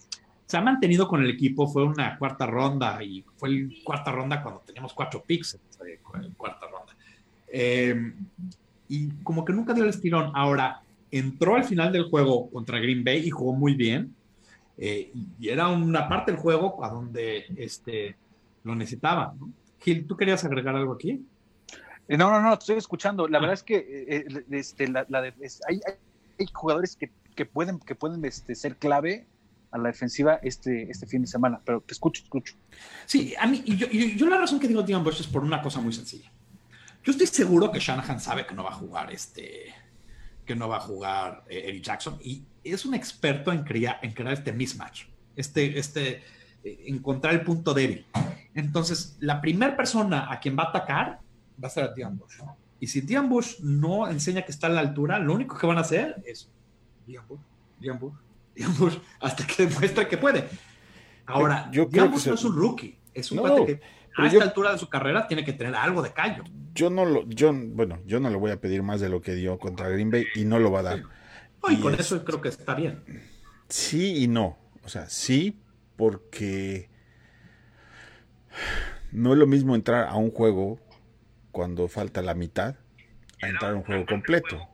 [0.49, 4.41] se ha mantenido con el equipo, fue una cuarta ronda y fue la cuarta ronda
[4.41, 5.59] cuando teníamos cuatro picks
[6.35, 6.95] cuarta ronda.
[7.47, 8.13] Eh,
[8.87, 10.31] y como que nunca dio el estirón.
[10.33, 10.81] Ahora,
[11.11, 14.15] entró al final del juego contra Green Bay y jugó muy bien.
[14.75, 18.15] Eh, y era una parte del juego a donde este,
[18.63, 19.35] lo necesitaba.
[19.81, 21.23] Gil, ¿tú querías agregar algo aquí?
[22.07, 23.27] Eh, no, no, no, estoy escuchando.
[23.27, 23.41] La ah.
[23.41, 25.05] verdad es que eh, este, la,
[25.67, 25.79] hay,
[26.39, 29.27] hay, jugadores que, que, pueden, que pueden este, ser clave
[29.71, 32.55] a la defensiva este, este fin de semana, pero te escucho, escucho.
[33.05, 35.61] Sí, a mí, y yo, yo, la razón que digo Dion Bush es por una
[35.61, 36.31] cosa muy sencilla.
[37.03, 39.73] Yo estoy seguro que Shanahan sabe que no va a jugar este,
[40.45, 44.33] que no va a jugar Eric Jackson y es un experto en, crear, en crear
[44.33, 45.03] este mismatch,
[45.35, 46.23] este, este,
[46.63, 48.05] eh, encontrar el punto débil.
[48.53, 51.19] Entonces, la primera persona a quien va a atacar
[51.63, 52.39] va a ser a Dion Bush.
[52.79, 55.77] Y si Dion Bush no enseña que está a la altura, lo único que van
[55.77, 56.49] a hacer es
[57.05, 57.41] Dion Bush,
[57.79, 58.15] Dion Bush,
[59.19, 60.47] Hasta que demuestre que puede.
[61.25, 63.79] Ahora, yo Bush no es un rookie, es un no, que
[64.17, 66.43] a esta altura de su carrera tiene que tener algo de callo.
[66.73, 69.35] Yo no lo, yo, bueno, yo no le voy a pedir más de lo que
[69.35, 71.03] dio contra Green Bay y no lo va a dar
[71.67, 73.03] y, con eso creo que está bien.
[73.67, 74.57] Sí y no.
[74.83, 75.59] O sea, sí,
[75.97, 76.89] porque
[79.11, 80.79] no es lo mismo entrar a un juego
[81.51, 82.75] cuando falta la mitad
[83.41, 84.67] a entrar a un juego completo.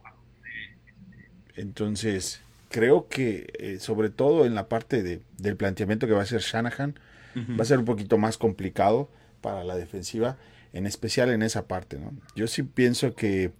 [1.55, 2.41] Entonces,
[2.75, 6.41] creo que eh, sobre todo en la parte de, del planteamiento que va a hacer
[6.41, 6.99] Shanahan,
[7.57, 9.09] va a ser un poquito más complicado
[9.39, 10.35] para la defensiva,
[10.73, 11.97] en especial en esa parte.
[11.97, 12.11] ¿no?
[12.35, 13.53] Yo sí pienso que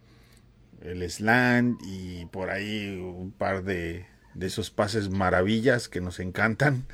[0.81, 6.85] el slant y por ahí un par de, de esos pases maravillas que nos encantan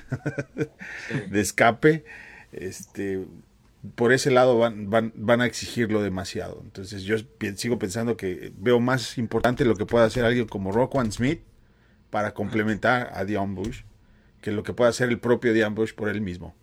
[1.32, 2.06] de escape.
[2.52, 3.26] Este,
[3.96, 6.62] por ese lado van, van, van a exigirlo demasiado.
[6.64, 7.16] Entonces yo
[7.56, 11.42] sigo pensando que veo más importante lo que pueda hacer alguien como Rockwan Smith
[12.12, 13.82] para complementar a Dion Bush
[14.41, 16.54] que lo que pueda hacer el propio Dion Bush por él mismo.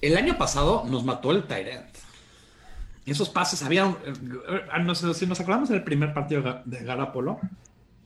[0.00, 1.92] El año pasado nos mató el Tyrant
[3.06, 7.40] esos pases había, eh, si nos acordamos del primer partido de Garapolo,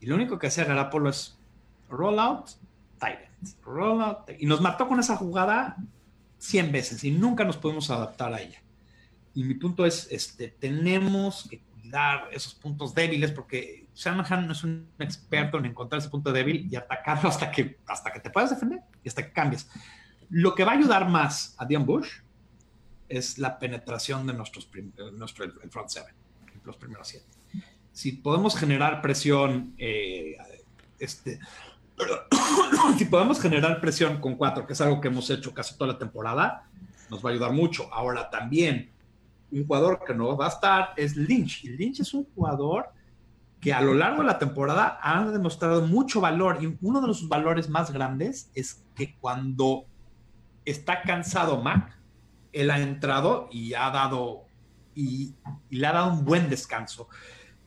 [0.01, 1.37] y lo único que hacía Garapolo es
[1.91, 2.51] rollout,
[2.99, 3.19] tight
[3.63, 5.77] rollout, y nos mató con esa jugada
[6.39, 8.63] 100 veces y nunca nos podemos adaptar a ella.
[9.35, 11.61] Y mi punto es, este, tenemos que
[12.31, 17.29] esos puntos débiles, porque Shanahan es un experto en encontrar ese punto débil y atacarlo
[17.29, 19.69] hasta que, hasta que te puedas defender y hasta que cambies.
[20.29, 22.09] Lo que va a ayudar más a Dion Bush
[23.09, 24.69] es la penetración de nuestros
[25.13, 26.15] nuestro el front seven,
[26.65, 27.27] los primeros siete.
[27.93, 30.37] Si podemos generar presión, eh,
[30.99, 31.39] este,
[32.99, 35.99] si podemos generar presión con cuatro, que es algo que hemos hecho casi toda la
[35.99, 36.69] temporada,
[37.11, 37.93] nos va a ayudar mucho.
[37.93, 38.91] Ahora también,
[39.51, 41.65] un jugador que no va a estar es Lynch.
[41.65, 42.91] Y Lynch es un jugador
[43.61, 46.59] que a lo largo de la temporada ha demostrado mucho valor.
[46.63, 49.87] Y uno de los valores más grandes es que cuando
[50.65, 51.99] está cansado Mac,
[52.53, 54.47] él ha entrado y ha dado
[54.95, 55.35] y,
[55.71, 57.09] le ha dado un buen descanso.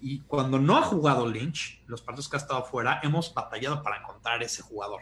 [0.01, 3.97] Y cuando no ha jugado Lynch, los partidos que ha estado fuera, hemos batallado para
[3.97, 5.01] encontrar ese jugador.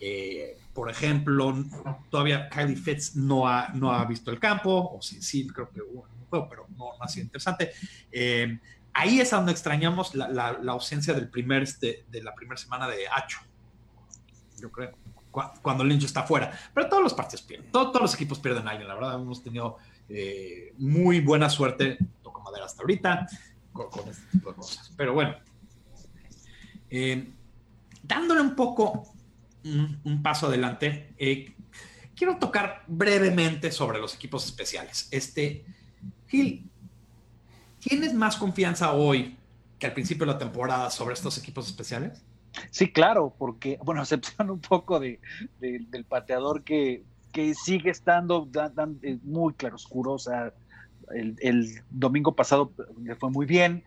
[0.00, 1.64] Eh, por ejemplo,
[2.10, 5.82] todavía Kylie Fitz no ha, no ha visto el campo, o sí, sí, creo que
[5.82, 7.72] hubo un juego, pero no, ha sido interesante.
[8.12, 8.58] Eh,
[8.92, 13.08] ahí es donde extrañamos la, la, ausencia del primer, este, de la primera semana de
[13.08, 13.40] Hacho,
[14.60, 14.92] yo creo,
[15.62, 16.56] cuando Lynch está fuera.
[16.72, 19.78] Pero todos los partidos pierden, todos los equipos pierden a alguien, la verdad, hemos tenido
[20.08, 23.26] eh, muy buena suerte, toco madera hasta ahorita,
[23.72, 24.92] con, este tipo de cosas.
[24.96, 25.36] Pero bueno,
[28.02, 29.17] dándole un poco
[30.04, 31.54] un, paso adelante, eh,
[32.16, 35.08] quiero tocar brevemente sobre los equipos especiales.
[35.10, 35.64] Este,
[36.28, 36.68] Gil,
[37.78, 39.36] ¿tienes más confianza hoy
[39.78, 42.22] que al principio de la temporada sobre estos equipos especiales?
[42.70, 45.20] Sí, claro, porque, bueno, excepción un poco de,
[45.60, 47.02] del pateador que,
[47.32, 48.48] que sigue estando
[49.02, 50.52] eh, muy claroscuro, o sea,
[51.14, 53.84] el, el, domingo pasado le fue muy bien,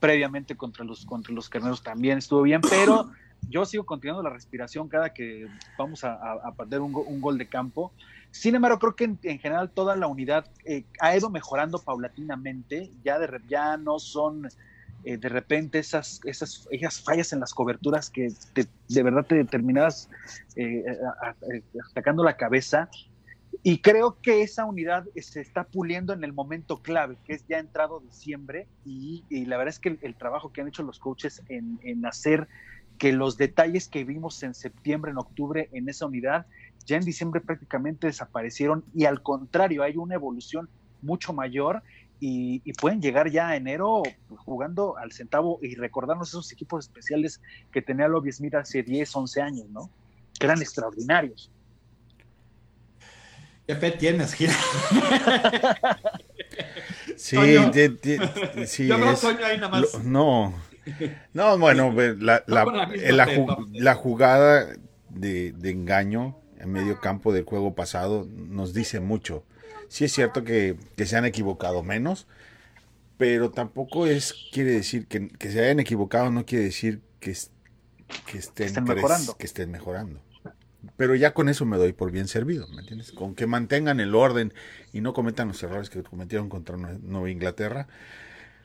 [0.00, 3.10] previamente contra los, contra los carneros también estuvo bien, pero
[3.48, 5.46] yo sigo continuando la respiración cada que
[5.78, 7.92] vamos a, perder un, gol de campo.
[8.30, 12.90] Sin embargo, creo que en, general toda la unidad eh, ha ido mejorando paulatinamente.
[13.04, 14.48] Ya, de, ya no son
[15.04, 18.32] eh, de repente esas, esas, esas fallas en las coberturas que
[18.88, 20.08] de verdad te determinadas
[20.56, 20.84] eh,
[21.90, 22.88] atacando la cabeza.
[23.62, 27.58] Y creo que esa unidad se está puliendo en el momento clave, que es ya
[27.58, 31.78] entrado diciembre, y, la verdad es que el, trabajo que han hecho los coaches en,
[31.82, 32.48] en hacer
[33.04, 36.46] que los detalles que vimos en septiembre, en octubre en esa unidad,
[36.86, 40.70] ya en diciembre prácticamente desaparecieron y al contrario, hay una evolución
[41.02, 41.82] mucho mayor
[42.18, 44.04] y, pueden llegar ya a enero
[44.46, 49.42] jugando al centavo y recordarnos esos equipos especiales que tenía Lobby Smith hace 10, 11
[49.42, 49.90] años, ¿no?
[50.40, 51.50] Que eran extraordinarios.
[53.66, 54.54] ¿Qué fe tienes, Gira?
[57.18, 57.36] sí,
[58.64, 59.14] sí, Yo no,
[59.44, 60.02] ahí nada más.
[60.02, 60.54] no,
[61.32, 64.66] no, bueno, la, la, jugada
[65.10, 69.44] de, engaño en medio campo del juego pasado nos dice mucho.
[69.88, 72.26] Sí es cierto que, se han equivocado menos,
[73.16, 77.36] pero tampoco es quiere decir que, se hayan equivocado, no quiere decir que,
[78.26, 79.36] que, estén, mejorando.
[79.36, 80.20] que estén mejorando.
[80.96, 83.12] Pero ya con eso me doy por bien servido, ¿me entiendes?
[83.12, 84.52] Con que mantengan el orden
[84.92, 87.88] y no cometan los errores que cometieron contra Nueva Inglaterra,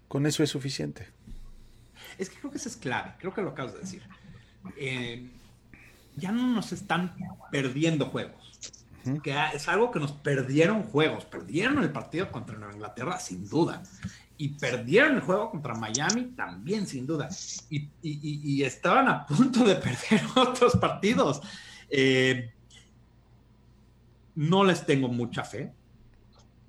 [0.07, 1.07] con eso es suficiente.
[2.19, 4.03] Es que creo que eso es clave, creo que lo acabas de decir.
[4.77, 5.29] Eh,
[6.17, 7.15] ya no nos están
[7.49, 8.75] perdiendo juegos.
[9.23, 11.23] Que es algo que nos perdieron juegos.
[11.23, 13.81] Perdieron el partido contra Nueva Inglaterra, sin duda.
[14.37, 17.29] Y perdieron el juego contra Miami también, sin duda.
[17.69, 21.41] Y, estaban a punto de perder otros partidos.
[21.89, 22.51] Eh,
[24.35, 25.71] no les tengo mucha fe.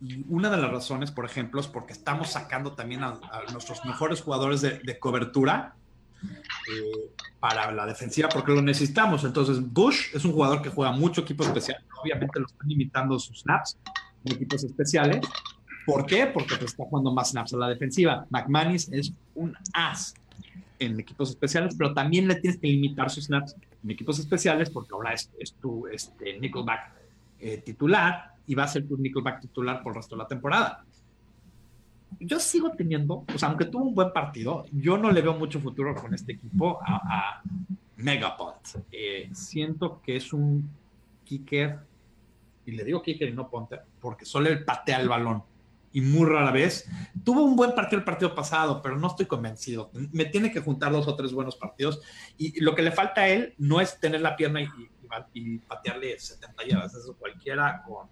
[0.01, 3.19] Y una de las razones, por ejemplo, es porque estamos sacando también a,
[3.53, 5.75] nuestros mejores jugadores de, cobertura
[6.23, 9.25] eh, para la defensiva, porque lo necesitamos.
[9.25, 11.85] Entonces, Bush es un jugador que juega mucho equipo especial.
[12.03, 13.77] Obviamente lo están limitando sus snaps
[14.25, 15.21] en equipos especiales.
[15.85, 16.27] ¿Por qué?
[16.27, 18.27] Porque pues, está jugando más snaps a la defensiva.
[18.31, 20.15] McManus es un as
[20.79, 24.91] en equipos especiales, pero también le tienes que limitar sus snaps en equipos especiales porque
[24.95, 26.93] ahora es, tu este, nickelback
[27.39, 30.85] eh, titular y va a ser tu Nickelback titular por el resto de la temporada.
[32.19, 35.61] Yo sigo teniendo, o sea, aunque tuvo un buen partido, yo no le veo mucho
[35.61, 37.43] futuro con este equipo a, a
[37.99, 38.83] Megapont.
[38.91, 40.69] Eh, siento que es un
[41.25, 41.79] kicker,
[42.67, 45.45] y le digo kicker y no ponte, porque solo él patea el balón
[45.93, 46.91] y muy rara vez.
[47.25, 49.93] Tuvo un buen partido el partido pasado, pero no estoy convencido.
[50.11, 52.01] Me tiene que juntar dos o tres buenos partidos.
[52.37, 54.69] Y lo que le falta a él no es tener la pierna y,
[55.35, 56.95] y, patearle 70 yardas.
[56.95, 58.09] Eso cualquiera con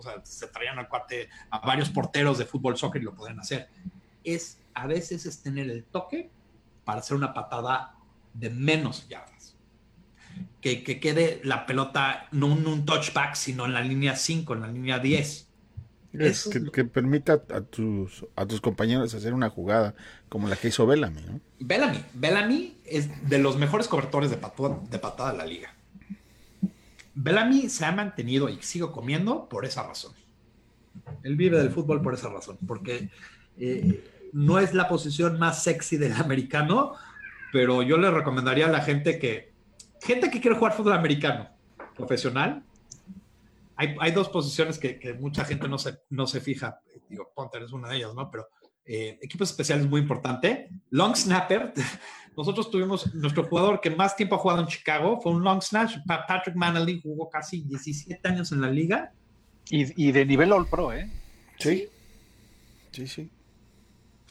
[0.00, 3.38] o sea, se traían al cuate a varios porteros de fútbol, soccer y lo pueden
[3.38, 3.68] hacer.
[4.24, 6.30] Es, a veces es tener el toque
[6.84, 7.94] para hacer una patada
[8.34, 9.56] de menos yardas.
[10.60, 14.60] Que, que quede la pelota no en un touchback, sino en la línea 5, en
[14.60, 15.48] la línea 10.
[16.72, 19.94] que, permita a tus, a tus compañeros hacer una jugada
[20.28, 21.40] como la que hizo Bellamy, ¿no?
[21.58, 22.04] Bellamy.
[22.14, 25.74] Bellamy es de los mejores cobertores de, de patada de la liga.
[27.14, 30.12] Bellamy se ha mantenido y sigo comiendo por esa razón.
[31.22, 33.10] Él vive del fútbol por esa razón, porque
[33.58, 36.94] eh, no es la posición más sexy del americano,
[37.52, 39.52] pero yo le recomendaría a la gente que,
[40.00, 41.48] gente que quiere jugar fútbol americano
[41.96, 42.64] profesional,
[43.76, 46.80] hay, dos posiciones que, mucha gente no se, no se fija.
[47.08, 48.30] Digo, Ponter es una de ellas, ¿no?
[48.30, 48.48] Pero
[48.84, 50.68] eh, equipos especiales muy importante.
[50.90, 51.72] Long snapper.
[52.40, 55.96] Nosotros tuvimos nuestro jugador que más tiempo ha jugado en Chicago, fue un long snatch.
[56.06, 59.12] Patrick Manley jugó casi 17 años en la liga.
[59.68, 61.10] Y, de nivel All Pro, ¿eh?
[61.58, 61.86] Sí.
[62.92, 63.28] Sí, sí.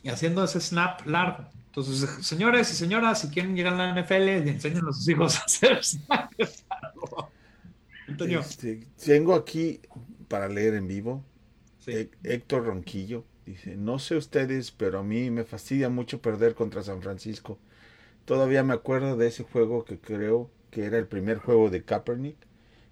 [0.02, 1.46] Y haciendo ese snap largo.
[1.68, 5.44] Entonces, señores y señoras, si quieren llegar a la NFL, enseñen a sus hijos a
[5.44, 6.66] hacer snaps
[8.08, 8.40] Antonio.
[8.40, 9.82] Este, tengo aquí
[10.28, 11.24] para leer en vivo.
[12.24, 17.04] Héctor Ronquillo dice: No sé ustedes, pero a mí me fastidia mucho perder contra San
[17.04, 17.60] Francisco.
[18.30, 22.38] Todavía me acuerdo de ese juego que creo que era el primer juego de Kaepernick.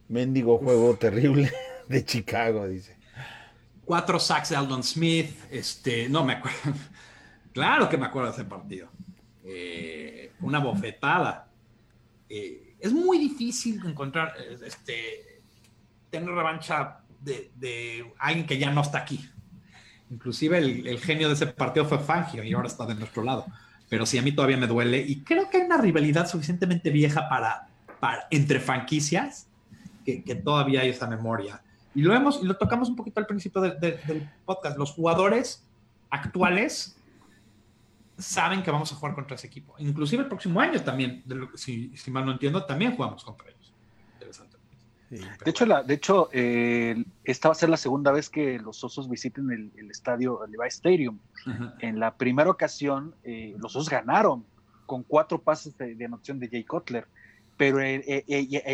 [0.07, 1.51] Mendigo juego terrible
[1.87, 2.97] de Chicago, dice.
[3.85, 5.29] Cuatro sacks de Aldon Smith.
[5.51, 6.57] Este, no me acuerdo.
[7.53, 8.89] Claro que me acuerdo de ese partido.
[9.43, 11.47] Eh, una bofetada.
[12.27, 15.41] Eh, es muy difícil encontrar, este,
[16.09, 19.29] tener revancha de, alguien que ya no está aquí.
[20.09, 23.45] Inclusive el, genio de ese partido fue Fangio y ahora está de nuestro lado.
[23.89, 27.29] Pero sí, a mí todavía me duele y creo que hay una rivalidad suficientemente vieja
[27.29, 27.69] para,
[27.99, 29.47] para entre franquicias
[30.03, 31.61] que, todavía hay esa memoria.
[31.93, 34.77] Y lo vemos y lo tocamos un poquito al principio del podcast.
[34.77, 35.67] Los jugadores
[36.09, 36.97] actuales
[38.17, 39.75] saben que vamos a jugar contra ese equipo.
[39.79, 41.23] Inclusive el próximo año también,
[41.55, 43.56] si, mal no entiendo, también jugamos contra ellos.
[45.09, 48.83] De, hecho, la, de hecho, eh, esta va a ser la segunda vez que los
[48.83, 51.19] Osos visiten el, estadio Levi Stadium.
[51.79, 54.45] En la primera ocasión, eh, los Osos ganaron
[54.85, 57.07] con cuatro pases de, anotación de Jay Cutler.
[57.55, 58.03] Pero en,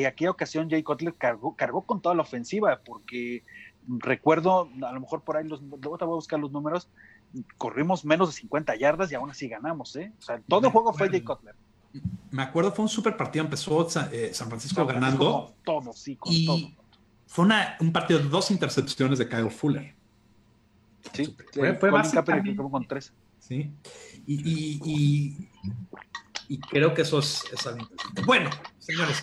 [0.06, 3.43] aquella ocasión Jay Cutler cargó, cargó con toda la ofensiva, porque
[3.88, 6.89] recuerdo, a lo mejor por ahí, los, luego te voy a buscar los números,
[7.58, 10.12] corrimos menos de 50 yardas y aún así ganamos, ¿eh?
[10.17, 11.56] O sea, todo el juego fue Jay Cutler.
[12.32, 15.53] Me acuerdo, fue un super partido, empezó eh, San Francisco ganando.
[15.63, 16.58] todo, sí, con y todo.
[17.27, 19.95] Fue una, un partido de dos intercepciones de Kyle Fuller.
[21.13, 23.13] Sí, fue, fue más con tres.
[23.39, 23.69] Sí,
[24.25, 25.49] y, y, y,
[26.47, 29.21] y, creo que eso es, es Bueno, señores,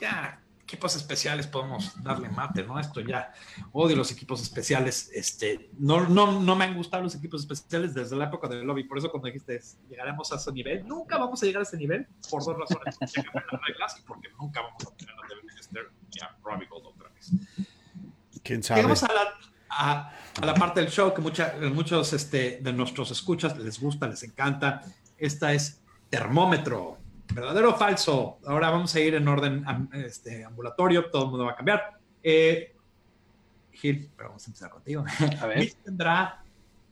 [0.00, 0.39] ya
[0.70, 2.78] equipos especiales podemos darle mate, ¿no?
[2.78, 3.32] Esto ya,
[3.72, 8.14] odio los equipos especiales, este, no, no, no me han gustado los equipos especiales desde
[8.14, 11.46] la época del lobby, por eso cuando dijiste, llegaremos a ese nivel, nunca vamos a
[11.46, 15.50] llegar a ese nivel, por dos razones, y porque nunca vamos a tener a Devin
[15.58, 17.32] Hester y a Robbie Gold otra vez.
[18.44, 18.78] ¿Quién sabe?
[18.78, 19.22] Llegamos a la,
[19.70, 24.06] a, a la parte del show que mucha, muchos este, de nuestros escuchas les gusta,
[24.06, 24.84] les encanta,
[25.18, 25.80] esta es
[26.10, 26.99] termómetro,
[27.34, 28.38] ¿Verdadero o falso?
[28.44, 31.98] Ahora vamos a ir en orden este, ambulatorio, todo el mundo va a cambiar.
[32.22, 32.74] Eh,
[33.72, 35.04] Gil, pero vamos a empezar contigo.
[35.40, 35.72] A ver.
[35.84, 36.42] ¿Tendrá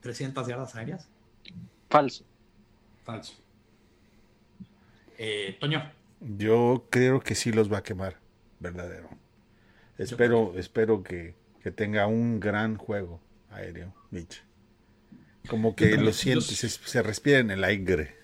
[0.01, 1.09] 300 yardas aéreas?
[1.91, 2.25] Falso.
[3.05, 3.35] Falso.
[5.19, 5.91] Eh, Toño.
[6.21, 8.17] Yo creo que sí los va a quemar,
[8.61, 9.09] verdadero.
[9.99, 11.35] Espero, espero que,
[11.75, 13.21] tenga un gran juego
[13.51, 14.43] aéreo, Mitch.
[15.49, 18.17] Como que lo siente, se, se respira en el aire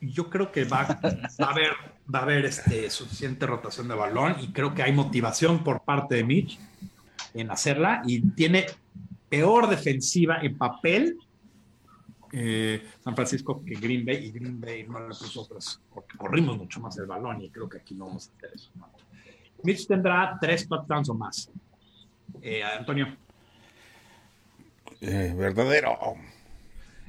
[0.00, 1.72] yo creo que va, a haber,
[2.12, 6.16] va a haber este, suficiente rotación de balón y creo que hay motivación por parte
[6.16, 6.58] de Mitch
[7.34, 8.66] en hacerla y tiene
[9.28, 11.18] peor defensiva en papel
[12.32, 16.58] eh, San Francisco que Green Bay y Green Bay no le puso otras porque corrimos
[16.58, 18.70] mucho más el balón y creo que aquí no vamos a hacer eso.
[19.62, 21.50] Mitch tendrá tres touchdowns o más.
[22.42, 23.16] Eh, Antonio.
[25.00, 26.16] Eh, verdadero.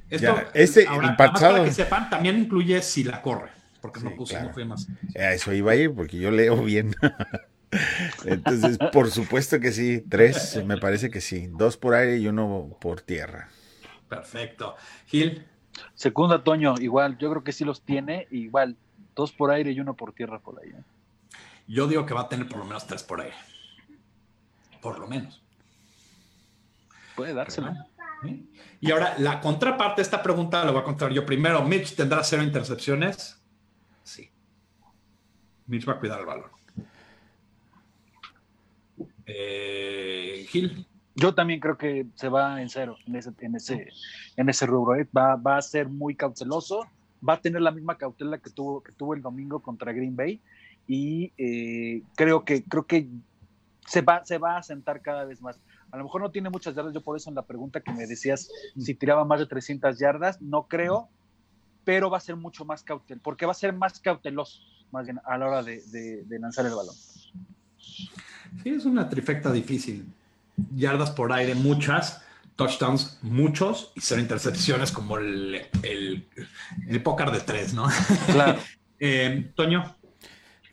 [0.10, 4.52] Esto, este, ahora, para que sepan, también incluye si la corre, porque no puse, no
[4.52, 4.88] fue más.
[5.14, 6.96] eso iba a ir, porque yo leo bien.
[8.26, 12.76] Entonces, por supuesto que sí, tres, me parece que sí, dos por aire y uno
[12.82, 13.50] por tierra.
[14.08, 14.76] Perfecto.
[15.06, 15.46] Gil.
[15.94, 18.76] Segunda, Toño, igual, yo creo que sí los tiene, igual,
[19.16, 20.70] dos por aire y uno por tierra por ahí.
[20.70, 20.84] ¿eh?
[21.68, 23.36] Yo digo que va a tener por lo menos tres por aire.
[24.82, 25.42] Por lo menos.
[27.16, 27.34] Puede
[28.82, 31.64] Y ahora, la contraparte de esta pregunta la voy a contar yo primero.
[31.64, 33.42] ¿Mitch tendrá cero intercepciones?
[34.04, 34.30] Sí.
[35.68, 36.50] Mitch va a cuidar el balón.
[39.26, 40.86] Eh, Gil.
[41.16, 43.88] Yo también creo que se va en cero en ese, en ese,
[44.38, 44.96] en ese rubro.
[44.96, 45.08] ¿eh?
[45.16, 46.88] Va, va, a ser muy cauteloso,
[47.28, 50.42] va a tener la misma cautela que tuvo, que tuvo el domingo contra Green Bay
[50.88, 53.08] y eh, creo que, creo que
[53.86, 55.60] se, va, se va a sentar cada vez más
[55.92, 58.06] A lo mejor no tiene muchas yardas, yo por eso en la pregunta que me
[58.06, 61.10] decías si tiraba más de 300 yardas, no creo,
[61.84, 64.62] pero va a ser mucho más cauteloso, porque va a ser más cauteloso
[64.92, 65.82] más bien a la hora de,
[66.24, 66.96] de lanzar el balón.
[67.78, 70.06] Sí, es una trifecta difícil.
[70.76, 72.24] Yardas por aire, muchas
[72.60, 76.28] touchdowns muchos y cero intercepciones como el, el,
[76.90, 77.88] el póker de tres, ¿no?
[78.26, 78.60] Claro.
[79.00, 79.96] eh, Toño.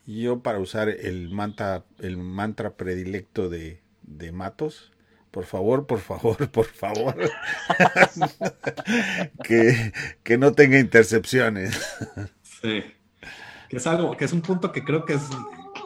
[0.05, 4.91] Yo para usar el mantra, el mantra predilecto de, de Matos,
[5.31, 7.15] por favor, por favor, por favor,
[9.43, 11.79] que, que no tenga intercepciones.
[12.43, 12.83] Sí.
[13.69, 15.23] Que es algo, que es un punto que creo que es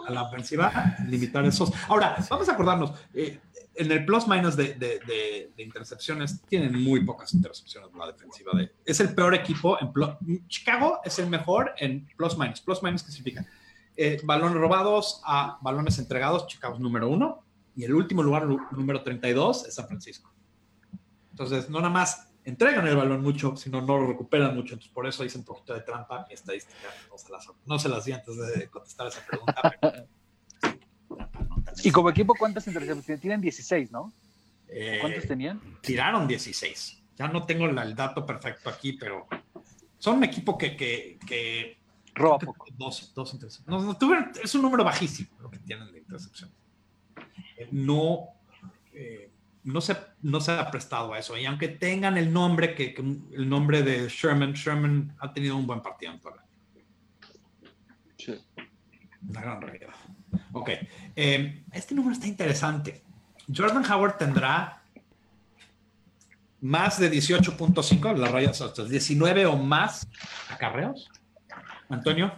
[0.07, 1.71] a la ofensiva limitar esos.
[1.87, 3.39] Ahora, vamos a acordarnos, eh,
[3.75, 4.99] en el plus minus de, de,
[5.55, 8.51] de, intercepciones, tienen muy pocas intercepciones la defensiva.
[8.55, 10.09] De, es el peor equipo en plus,
[10.47, 12.61] Chicago es el mejor en plus minus.
[12.61, 13.45] Plus minus, ¿qué significa?
[13.95, 17.43] Eh, balones robados a balones entregados, Chicago es número uno.
[17.75, 20.33] Y el último lugar, número 32, es San Francisco.
[21.31, 24.73] Entonces, no nada más entregan el balón mucho, sino no lo recuperan mucho.
[24.73, 26.25] Entonces, por eso hice un poquito de trampa.
[26.27, 26.77] Mi estadística
[27.09, 29.61] no se las, no se las di antes de contestar esa pregunta.
[29.79, 30.07] Pero,
[31.83, 33.21] y como equipo, ¿cuántas intercepciones?
[33.21, 34.13] Tienen 16, ¿no?
[34.67, 35.61] Eh, ¿Cuántos tenían?
[35.81, 37.03] Tiraron 16.
[37.17, 39.27] Ya no tengo el dato perfecto aquí, pero
[39.97, 40.75] son un equipo que.
[40.75, 41.77] que, que
[42.13, 42.65] Roba poco.
[42.73, 43.85] Dos, dos intercepciones.
[43.85, 46.55] No, no, es un número bajísimo lo que tienen de intercepciones.
[47.71, 48.29] No.
[48.93, 49.31] Eh,
[49.63, 51.37] no se, no se ha prestado a eso.
[51.37, 55.67] Y aunque tengan el nombre, que, que, el nombre de Sherman, Sherman ha tenido un
[55.67, 56.49] buen partido en todo el año.
[58.17, 58.39] Sí.
[59.29, 59.89] Una gran realidad.
[60.53, 60.69] Ok.
[61.15, 63.03] Eh, este número está interesante.
[63.53, 64.81] Jordan Howard tendrá
[66.61, 70.07] más de 18.5, las rayas altas, 19 o más
[70.49, 71.09] acarreos.
[71.89, 72.31] Antonio.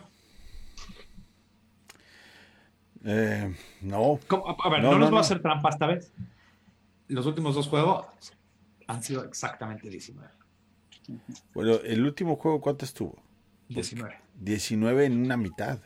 [3.04, 4.20] Eh, no.
[4.28, 4.56] ¿Cómo?
[4.64, 6.14] A ver, no, no, no nos no, voy a hacer trampa esta vez.
[7.08, 8.06] Los últimos dos juegos
[8.88, 10.30] han sido exactamente 19.
[11.54, 13.22] Bueno, el último juego, ¿cuánto estuvo?
[13.70, 14.16] 19.
[14.40, 15.80] 19 en una mitad.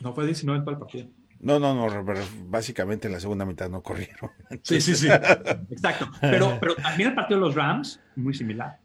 [0.00, 1.08] No fue 19 en todo el partido.
[1.40, 2.04] No, no, no,
[2.46, 4.30] básicamente en la segunda mitad no corrieron.
[4.62, 5.08] Sí, sí, sí.
[5.08, 6.10] Exacto.
[6.20, 8.78] Pero, pero también el partido de los Rams, muy similar.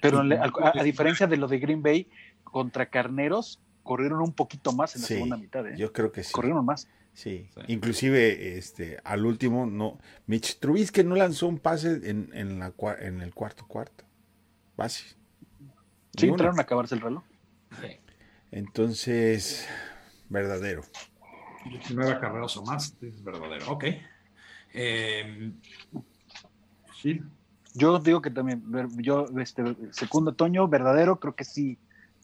[0.00, 2.08] Pero a, a, diferencia de lo de Green Bay
[2.44, 5.66] contra Carneros, corrieron un poquito más en la sí, segunda mitad.
[5.66, 5.74] ¿eh?
[5.78, 6.30] Yo creo que sí.
[6.30, 6.86] Corrieron más.
[7.14, 7.48] Sí.
[7.54, 7.60] sí.
[7.68, 9.98] Inclusive este, al último, no.
[10.26, 14.04] Mitch Trubisky no lanzó un pase en, en, la, en el cuarto cuarto.
[14.76, 15.16] Base.
[16.18, 17.24] Sí, entraron a acabarse el reloj.
[17.80, 17.96] Sí.
[18.50, 19.66] Entonces,
[20.28, 20.82] verdadero.
[21.70, 23.70] 19 carreras o más, es verdadero.
[23.72, 23.84] Ok.
[24.74, 25.52] Eh,
[27.00, 27.22] sí.
[27.72, 28.62] Yo digo que también,
[28.98, 31.78] yo, este, segundo Toño, verdadero, creo que sí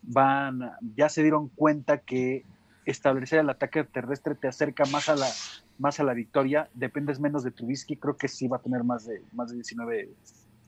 [0.06, 2.44] van, ya se dieron cuenta que
[2.84, 5.28] establecer el ataque terrestre te acerca más a la,
[5.78, 9.06] más a la victoria, dependes menos de Trubisky, creo que sí va a tener más
[9.06, 10.10] de, más de 19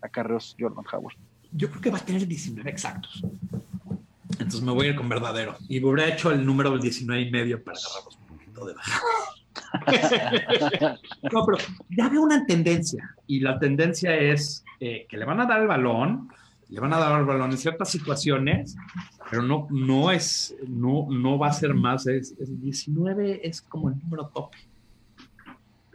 [0.01, 1.17] acarreos Jordan Howard.
[1.53, 3.23] Yo creo que va a tener 19 exactos.
[4.33, 5.57] Entonces me voy a ir con verdadero.
[5.69, 9.01] Y hubiera hecho el número del 19 y medio para agarrarlos un poquito de baja.
[11.33, 11.59] no, pero
[11.91, 13.15] ya veo una tendencia.
[13.27, 16.29] Y la tendencia es eh, que le van a dar el balón,
[16.69, 18.77] le van a dar el balón en ciertas situaciones,
[19.31, 22.07] pero no, no es, no, no va a ser más.
[22.07, 24.59] Es, es 19 es como el número tope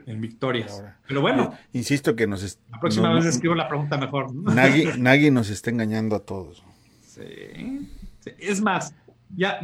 [0.05, 0.71] en victorias.
[0.71, 2.59] Ahora, pero bueno, insisto que nos.
[2.71, 4.33] La próxima no, vez escribo la pregunta mejor.
[4.33, 6.63] Nagy, Nagy nos está engañando a todos.
[7.03, 7.89] Sí.
[8.19, 8.31] sí.
[8.39, 8.93] Es más,
[9.35, 9.59] ya,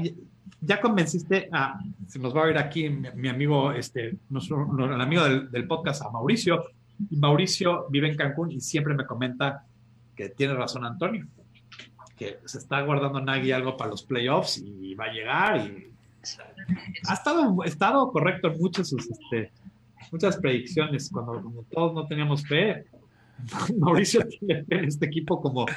[0.62, 1.80] ya convenciste a.
[2.08, 5.68] Se nos va a ver aquí mi, mi amigo, este, nuestro, el amigo del, del,
[5.68, 6.66] podcast, a Mauricio.
[7.10, 9.66] Y Mauricio vive en Cancún y siempre me comenta
[10.18, 11.26] que tiene razón Antonio.
[12.18, 15.58] Que se está guardando Nagy algo para los playoffs y va a llegar.
[15.68, 15.94] Y
[17.08, 19.08] ha estado, estado correcto en muchos sus.
[19.10, 19.52] Este,
[20.12, 22.86] muchas predicciones cuando, cuando, todos no teníamos fe.
[23.78, 25.68] Mauricio tiene fe en este equipo como,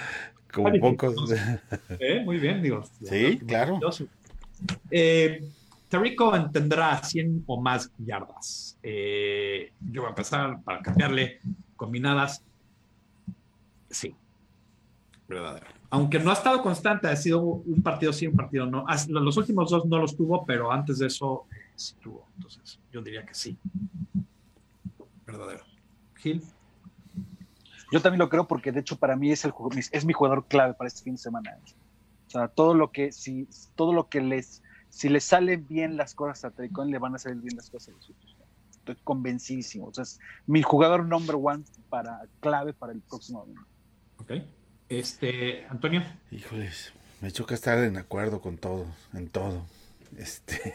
[0.52, 1.30] como pocos.
[2.00, 2.22] ¿Eh?
[2.24, 2.82] Muy bien, digo.
[3.04, 3.78] Sí, claro.
[4.90, 5.44] Eh,
[5.90, 8.78] Tarico tendrá 100 o más yardas.
[8.82, 11.40] Eh, yo voy a empezar para cambiarle
[11.76, 12.42] combinadas.
[13.90, 14.14] Sí,
[15.30, 15.66] verdadero.
[15.88, 18.84] Aunque no ha estado constante, ha sido un partido sí, un partido no.
[19.08, 22.26] Los últimos dos no los tuvo, pero antes de eso sí tuvo.
[22.36, 23.56] Entonces, yo diría que sí.
[25.26, 25.64] Verdadero.
[26.16, 26.42] Gil.
[27.92, 29.52] Yo también lo creo porque de hecho para mí es, el,
[29.90, 31.58] es mi jugador clave para este fin de semana.
[32.28, 36.14] O sea, todo lo que, si, todo lo que les, si les salen bien las
[36.14, 38.36] cosas a Tricón, le van a salir bien las cosas a los otros.
[38.70, 39.86] Estoy convencidísimo.
[39.86, 43.66] O sea, es mi jugador number one para, clave para el próximo año.
[44.18, 44.32] Ok.
[44.90, 46.02] Este, Antonio.
[46.32, 49.64] Híjoles, me choca estar en acuerdo con todo, en todo.
[50.18, 50.74] Este,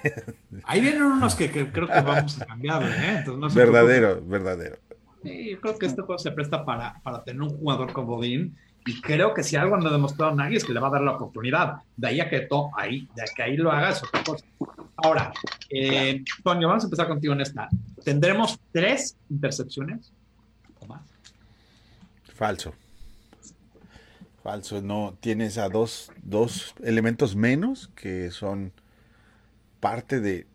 [0.63, 3.17] Ahí vienen unos que, que creo que vamos a cambiar, ¿eh?
[3.17, 4.77] Entonces, no verdadero, verdadero.
[5.21, 8.55] Sí, yo creo que este juego se presta para, para tener un jugador como Bodín.
[8.87, 11.01] Y creo que si algo no ha demostrado nadie es que le va a dar
[11.01, 11.81] la oportunidad.
[11.97, 14.45] De ahí a que, to, ahí, de que ahí lo haga es otra cosa.
[14.97, 15.33] Ahora,
[15.69, 17.67] eh, Toño, vamos a empezar contigo en esta.
[18.03, 20.13] ¿Tendremos tres intercepciones
[20.79, 21.01] o más?
[22.35, 22.73] Falso.
[24.45, 24.79] Falso.
[24.83, 28.73] No, tienes a dos, dos elementos menos que son
[29.79, 30.45] parte de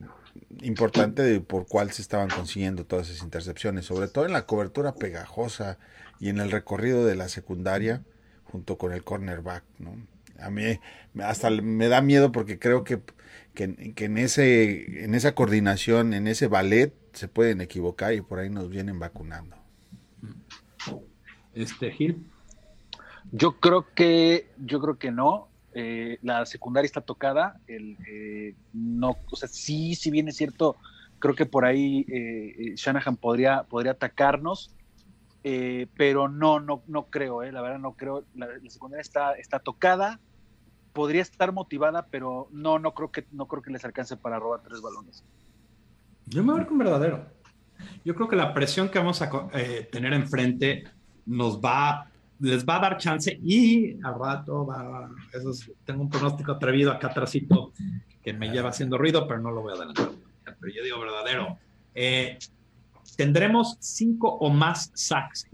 [0.62, 4.94] importante de por cuál se estaban consiguiendo todas esas intercepciones, sobre todo en la cobertura
[4.94, 5.76] pegajosa
[6.20, 8.04] y en el recorrido de la secundaria
[8.44, 9.96] junto con el cornerback, ¿no?
[10.38, 10.78] A mí
[11.20, 13.00] hasta me da miedo porque creo que,
[13.54, 18.38] que, que en ese en esa coordinación, en ese ballet se pueden equivocar y por
[18.38, 19.56] ahí nos vienen vacunando.
[21.54, 22.29] Este Gil.
[23.32, 25.48] Yo creo que, yo creo que no.
[25.72, 27.60] Eh, la secundaria está tocada.
[27.66, 30.76] El, eh, no, o sea, sí, si bien es cierto,
[31.18, 34.74] creo que por ahí eh, Shanahan podría, podría atacarnos,
[35.42, 38.24] pero no, no, no creo, la verdad no creo.
[38.34, 40.20] La, secundaria está, está tocada,
[40.92, 44.60] podría estar motivada, pero no, no creo que, no creo que les alcance para robar
[44.62, 45.24] tres balones.
[46.26, 47.26] Yo me voy con verdadero.
[48.04, 49.30] Yo creo que la presión que vamos a
[49.90, 50.84] tener enfrente
[51.24, 52.09] nos va,
[52.40, 56.90] les va a dar chance y al rato va, eso es, tengo un pronóstico atrevido
[56.90, 57.72] acá atrásito
[58.22, 60.10] que me lleva haciendo ruido, pero no lo voy a adelantar.
[60.44, 61.58] Pero yo digo verdadero.
[61.94, 62.38] Eh,
[63.16, 65.46] tendremos cinco o más sacks.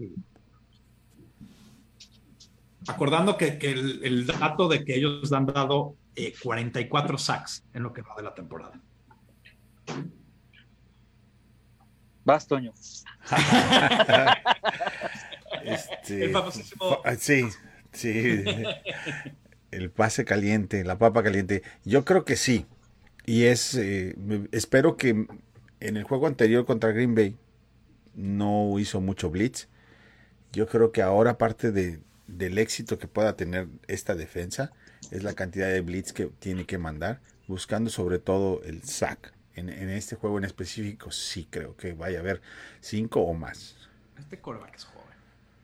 [2.87, 7.83] Acordando que, que el, el, dato de que ellos han dado eh, 44 sacks en
[7.83, 8.79] lo que va de la temporada.
[12.23, 12.73] Vas, Toño.
[15.67, 17.01] este, el famosísimo.
[17.19, 17.45] Sí,
[17.91, 18.43] sí.
[19.69, 21.61] El pase caliente, la papa caliente.
[21.83, 22.65] Yo creo que sí.
[23.25, 23.75] Y es.
[23.75, 24.15] Eh,
[24.53, 25.27] espero que
[25.79, 27.37] en el juego anterior contra Green Bay
[28.15, 29.67] no hizo mucho blitz.
[30.53, 34.71] Yo creo que ahora parte de, del éxito que pueda tener esta defensa
[35.11, 39.33] es la cantidad de blitz que tiene que mandar, buscando sobre todo el sack.
[39.55, 42.41] En, en, este juego en específico sí creo que vaya a haber
[42.79, 43.75] cinco o más.
[44.17, 44.96] Este coreback es joven.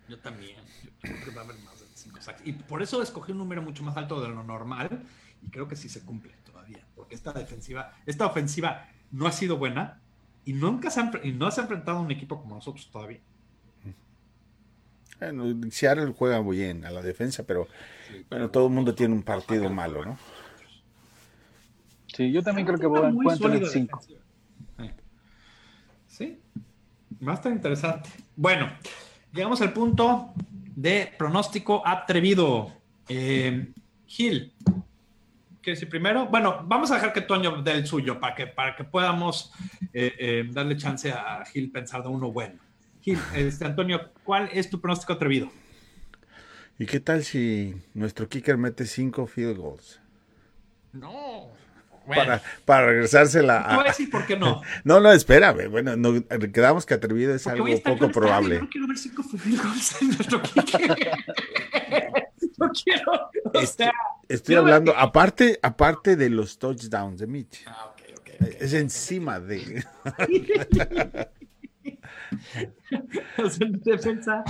[0.07, 0.57] Yo también.
[0.83, 2.41] Yo creo que va a haber más de cinco sacks.
[2.45, 5.03] Y por eso escogí un número mucho más alto de lo normal.
[5.41, 6.85] Y creo que sí se cumple todavía.
[6.95, 9.99] Porque esta defensiva, esta ofensiva no ha sido buena.
[10.45, 13.19] Y nunca se han, y no se ha enfrentado a un equipo como nosotros todavía.
[15.19, 17.67] Bueno, Seattle juega muy bien a la defensa, pero
[18.09, 20.17] sí, bueno, todo el mundo tiene un partido malo, ¿no?
[22.07, 24.01] Sí, yo también creo que voy a encontrar el 5.
[26.07, 26.39] Sí,
[27.25, 28.09] va a estar interesante.
[28.35, 28.69] Bueno,
[29.33, 30.33] llegamos al punto
[30.75, 32.71] de pronóstico atrevido.
[33.09, 33.73] Eh,
[34.05, 34.53] Gil,
[35.61, 36.27] ¿quieres decir primero?
[36.27, 39.51] Bueno, vamos a dejar que Toño dé el suyo para que, para que podamos
[39.93, 42.59] eh, eh, darle chance a Gil pensar de uno bueno.
[43.01, 45.49] Gil, este, Antonio, ¿cuál es tu pronóstico atrevido?
[46.79, 49.99] ¿Y qué tal si nuestro kicker mete cinco field goals?
[50.91, 51.51] No.
[52.05, 53.75] Bueno, para, para regresársela a...
[53.75, 54.61] Voy a decir por qué no.
[54.83, 55.69] No, no, espérame.
[55.69, 56.13] Bueno, no,
[56.51, 58.59] quedamos que atrevido es Porque algo poco probable.
[58.59, 59.23] No quiero ver cinco
[60.01, 60.41] en nuestro
[62.57, 63.29] no quiero.
[63.53, 63.93] O este, sea,
[64.27, 65.01] estoy hablando, ver...
[65.01, 67.63] aparte, aparte de los touchdowns de Mitch.
[67.67, 68.57] Ah, okay, okay, okay.
[68.59, 69.85] Es encima de.
[73.37, 74.43] o sea, en defensa,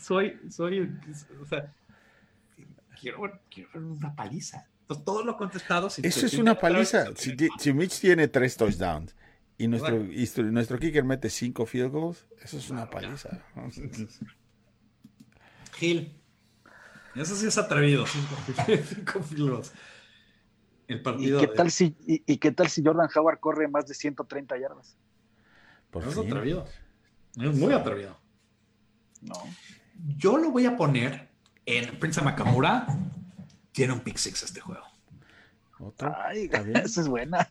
[0.00, 0.80] soy, soy,
[1.40, 1.72] o sea,
[3.00, 4.66] quiero quiero ver una paliza.
[4.86, 5.90] Entonces, todo lo contestado.
[5.90, 7.06] Si Eso es una paliza.
[7.16, 9.16] Si, si, Mitch tiene tres touchdowns
[9.58, 10.12] y nuestro, bueno.
[10.12, 13.44] y nuestro kicker mete cinco field goals, eso es una paliza.
[15.74, 16.16] Gil,
[17.16, 18.06] eso sí es atrevido.
[18.06, 18.36] Cinco,
[18.94, 19.72] cinco field goals.
[20.86, 21.56] El partido ¿Y qué, de...
[21.56, 24.96] tal si, y, y, qué tal si Jordan Howard corre más de 130 yardas?
[25.90, 26.64] Por no es atrevido.
[27.40, 28.16] Es muy atrevido.
[29.20, 29.34] No.
[30.16, 31.28] Yo lo voy a poner
[31.64, 32.86] en Prince Makamura.
[33.76, 34.86] Tiene un pick six este juego.
[35.78, 36.28] ¿Otra?
[36.28, 36.48] Ay,
[36.82, 37.46] esa es buena.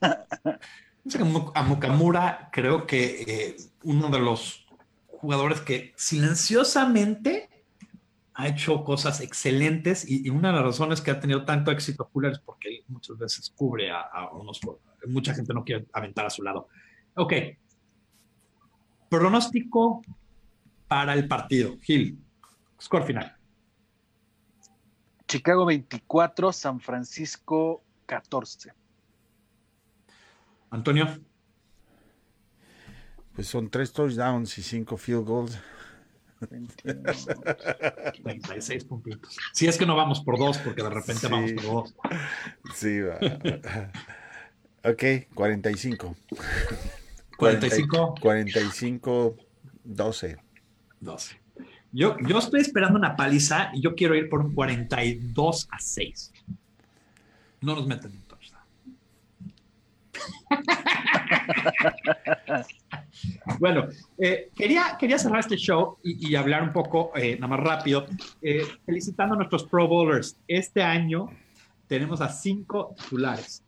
[1.54, 4.66] A Mukamura creo que eh, uno de los
[5.06, 7.48] jugadores que silenciosamente
[8.34, 12.10] ha hecho cosas excelentes y, y, una de las razones que ha tenido tanto éxito
[12.12, 14.60] Fuller es porque él muchas veces cubre a, a unos
[15.06, 16.70] mucha gente no quiere aventar a su lado.
[17.14, 17.34] Ok,
[19.10, 20.02] Pronóstico
[20.88, 21.78] para el partido.
[21.82, 22.18] Gil,
[22.82, 23.35] score final.
[25.28, 28.72] Chicago 24, San Francisco 14.
[30.70, 31.08] Antonio.
[33.34, 35.60] Pues son tres touchdowns y cinco field goals.
[38.24, 39.38] 36 puntitos.
[39.54, 41.28] Si es que no vamos por dos, porque de repente sí.
[41.30, 41.96] vamos por dos.
[42.76, 43.18] Sí, va.
[44.84, 45.04] Ok,
[45.34, 46.16] 45.
[47.38, 48.16] 45.
[48.22, 49.38] 45,
[49.84, 50.38] 12.
[51.00, 51.45] 12.
[51.96, 56.34] Yo, yo estoy esperando una paliza y yo quiero ir por un 42 a 6.
[57.62, 58.66] No nos meten en touchdown.
[63.60, 63.88] bueno,
[64.18, 68.06] eh, quería, quería cerrar este show y, y hablar un poco, eh, nada más rápido,
[68.42, 70.36] eh, felicitando a nuestros Pro Bowlers.
[70.50, 71.30] Este año
[71.88, 73.64] tenemos a cinco titulares.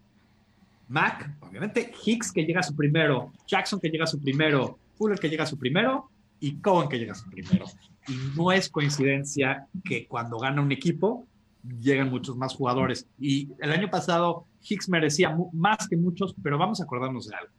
[0.89, 5.17] Mac, obviamente, Hicks que llega a su primero, Jackson que llega a su primero, Fuller
[5.17, 6.09] que llega a su primero
[6.41, 7.67] y Cohen que llega a su primero.
[8.07, 11.27] Y no es coincidencia que cuando gana un equipo
[11.81, 13.07] llegan muchos más jugadores.
[13.19, 17.53] Y el año pasado Hicks merecía más que muchos, pero vamos a acordarnos de algo.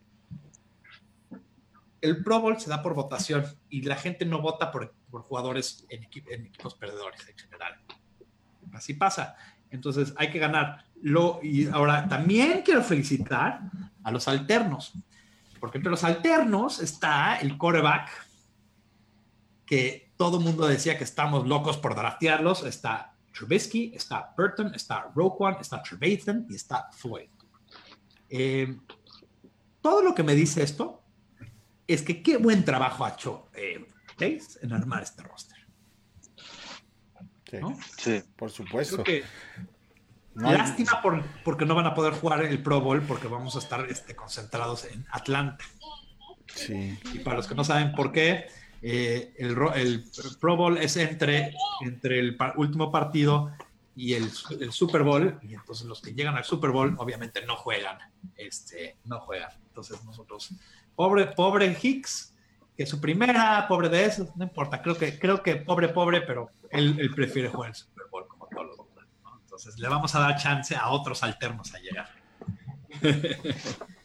[2.00, 5.84] El Pro Bowl se da por votación y la gente no vota por, por jugadores
[5.88, 7.74] en, equip en equipos perdedores en general.
[8.72, 9.36] Así pasa.
[9.70, 10.84] Entonces hay que ganar.
[11.02, 13.60] Lo, y ahora también quiero felicitar
[14.02, 14.92] a los alternos,
[15.60, 18.10] porque entre los alternos está el coreback,
[19.66, 22.64] que todo el mundo decía que estamos locos por draftearlos.
[22.64, 27.30] Está Trubisky, está Burton, está Roquan, está Trevathan y está Floyd.
[28.28, 28.76] Eh,
[29.80, 31.02] todo lo que me dice esto
[31.86, 33.86] es que qué buen trabajo ha hecho eh,
[34.18, 35.56] Pace en armar este roster.
[37.48, 37.78] Sí, ¿no?
[37.96, 38.22] Sí.
[38.36, 39.02] por supuesto.
[39.04, 39.24] Que
[40.34, 43.56] No hay- Lástima por, porque no van a poder jugar el Pro Bowl porque vamos
[43.56, 45.64] a estar este, concentrados en Atlanta.
[46.54, 48.46] Sí, Y para los que no saben por qué,
[48.82, 50.04] eh, el, el
[50.40, 53.50] Pro Bowl es entre, entre el pa- último partido
[53.96, 55.38] y el, el Super Bowl.
[55.42, 57.98] Y entonces los que llegan al Super Bowl obviamente no juegan.
[58.36, 59.50] Este, no juegan.
[59.68, 60.50] Entonces nosotros,
[60.94, 62.34] pobre, pobre Hicks,
[62.76, 64.80] que su primera, pobre de eso, no importa.
[64.82, 68.46] Creo que, creo que pobre, pobre, pero él, él prefiere jugar el Super Bowl como
[68.46, 69.06] todos los demás.
[69.24, 69.38] ¿no?
[69.40, 72.08] Entonces le vamos a dar chance a otros alternos a llegar.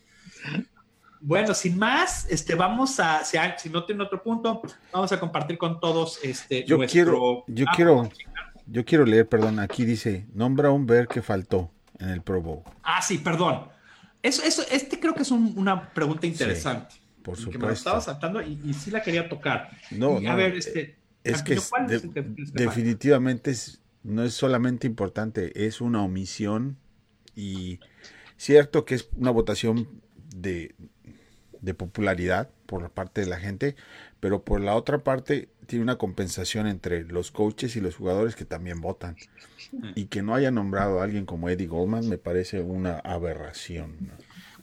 [1.26, 3.38] Bueno, sin más, este, vamos a, si,
[3.70, 4.62] no tiene otro punto,
[4.92, 6.66] vamos a compartir con todos este.
[6.66, 8.10] Yo nuestro- quiero- yo quiero-
[8.68, 12.64] yo quiero leer, perdón, aquí dice, nombra un ver que faltó en el Pro Bowl.
[12.84, 13.70] Ah, sí, perdón.
[14.22, 16.96] Eso, eso, este creo que es un- una pregunta interesante.
[17.24, 17.90] Por y que me lo supuesto.
[17.90, 19.70] estaba saltando y, y sí la quería tocar.
[19.92, 20.98] No, Y, a no, ver, este.
[21.24, 26.04] Es que ¿cuál de- es el el definitivamente es- no es solamente importante, es una
[26.04, 26.78] omisión
[27.34, 27.80] y
[28.36, 29.88] cierto que es una votación
[30.36, 30.76] de,
[31.64, 33.76] de popularidad por la parte de la gente,
[34.20, 38.46] pero por la otra parte tiene una compensación entre los coaches y los jugadores que
[38.46, 39.16] también votan.
[39.96, 43.96] Y que no haya nombrado a alguien como Eddie Goldman me parece una aberración.
[44.02, 44.14] ¿no?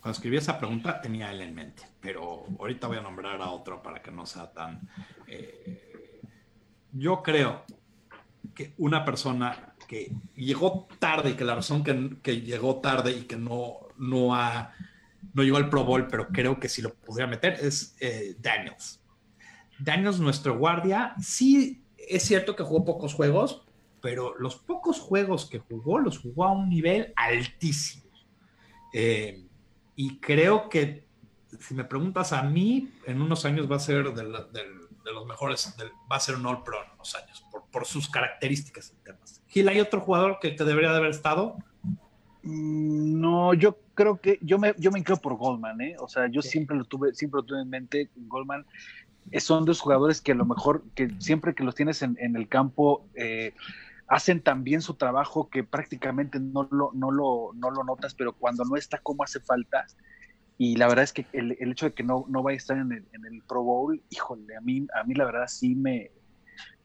[0.00, 3.82] Cuando escribí esa pregunta tenía él en mente, pero ahorita voy a nombrar a otro
[3.82, 4.80] para que no sea tan...
[5.26, 5.88] eh,
[6.92, 7.64] yo creo
[8.54, 13.22] que una persona que llegó tarde y que la razón que, que llegó tarde y
[13.22, 14.74] que no, no, ha,
[15.34, 19.00] no llegó al Pro Bowl, pero creo que si lo pudiera meter, es eh, Daniels.
[19.78, 23.62] Daniels, nuestro guardia, sí es cierto que jugó pocos juegos,
[24.02, 28.04] pero los pocos juegos que jugó los jugó a un nivel altísimo.
[28.92, 29.46] Eh,
[29.96, 31.06] y creo que
[31.58, 35.76] si me preguntas a mí, en unos años va a ser de, de los mejores,
[35.76, 39.42] del- va a ser un All Pro en unos años, por, por sus características internas.
[39.48, 41.56] Gil, ¿hay otro jugador que, que debería de haber estado?
[42.42, 45.96] Mm, No, yo creo que yo me, yo me inclino por Goldman, ¿eh?
[46.00, 46.50] O sea, yo Sí.
[46.50, 48.10] siempre lo tuve, siempre lo tuve en mente.
[48.14, 48.64] Goldman
[49.30, 52.36] eh, son dos jugadores que a lo mejor, que siempre que los tienes en, en
[52.36, 53.52] el campo, eh,
[54.08, 58.32] hacen tan bien su trabajo que prácticamente no lo, no lo, no lo notas, pero
[58.34, 59.86] cuando no está, como hace falta.
[60.58, 62.76] Y la verdad es que el, el hecho de que no, no vaya a estar
[62.78, 66.10] en el, en el Pro Bowl, híjole, a mí, a mí la verdad sí me,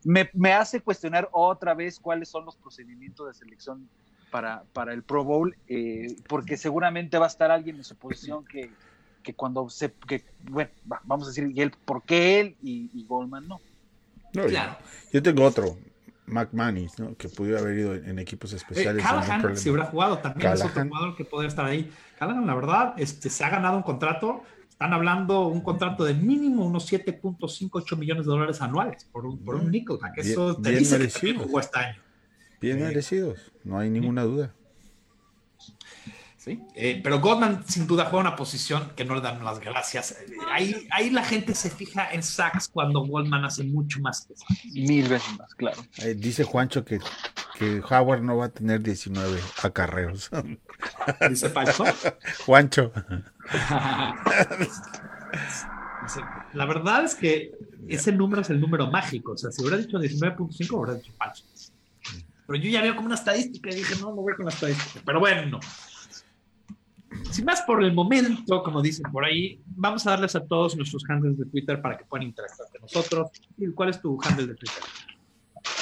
[0.03, 3.89] me, me hace cuestionar otra vez cuáles son los procedimientos de selección
[4.31, 8.45] para, para el Pro Bowl, eh, porque seguramente va a estar alguien en su posición
[8.45, 8.71] que,
[9.23, 12.89] que cuando se, que, bueno, va- vamos a decir, y él, ¿por qué él y,
[12.93, 13.59] y Goldman no?
[14.33, 14.77] No, Claro.
[15.13, 15.77] Yo tengo otro,
[16.25, 17.15] McManus, ¿no?
[17.15, 19.03] que pudiera haber ido en equipos Eh, especiales.
[19.03, 21.91] ningún Callahan, si hubiera jugado, también es otro jugador que podría estar ahí.
[22.19, 24.43] Callahan, la verdad, este, se ha ganado un contrato.
[24.69, 29.55] Están hablando un contrato de mínimo unos 7.58 millones de dólares anuales por un, por
[29.55, 30.15] un Nickelback.
[30.15, 31.43] Bien- Eso te bien dice que merecido.
[31.43, 32.01] jugó este año.
[32.65, 34.51] Bien merecidos, no hay ninguna duda.
[36.35, 36.63] ¿sí?
[36.73, 40.17] Eh, pero Goldman sin duda juega una posición que no le dan las gracias.
[40.51, 44.65] Ahí, ahí la gente se fija en sacks cuando Goldman hace mucho más que sacks.
[44.73, 45.79] Mil veces más, claro.
[45.99, 46.99] Eh, dice Juancho que,
[47.53, 50.31] que Howard no va a tener 19 acarreos.
[51.29, 51.85] Dice falso.
[52.47, 52.91] Juancho.
[56.53, 57.51] La verdad es que
[57.87, 59.33] ese número es el número mágico.
[59.33, 61.43] O sea, si hubiera dicho 19.5, hubiera dicho falso.
[62.47, 65.01] Pero yo ya veo como una estadística y dije, no, no voy con la estadística.
[65.05, 65.59] Pero bueno,
[67.31, 71.03] sin más por el momento, como dicen por ahí, vamos a darles a todos nuestros
[71.09, 73.29] handles de Twitter para que puedan interactuar con nosotros.
[73.57, 74.83] ¿Y ¿Cuál es tu handle de Twitter?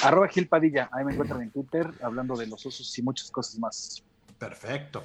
[0.02, 3.58] Arroba Gil Padilla, ahí me encuentran en Twitter hablando de los osos y muchas cosas
[3.58, 4.02] más.
[4.38, 5.02] Perfecto.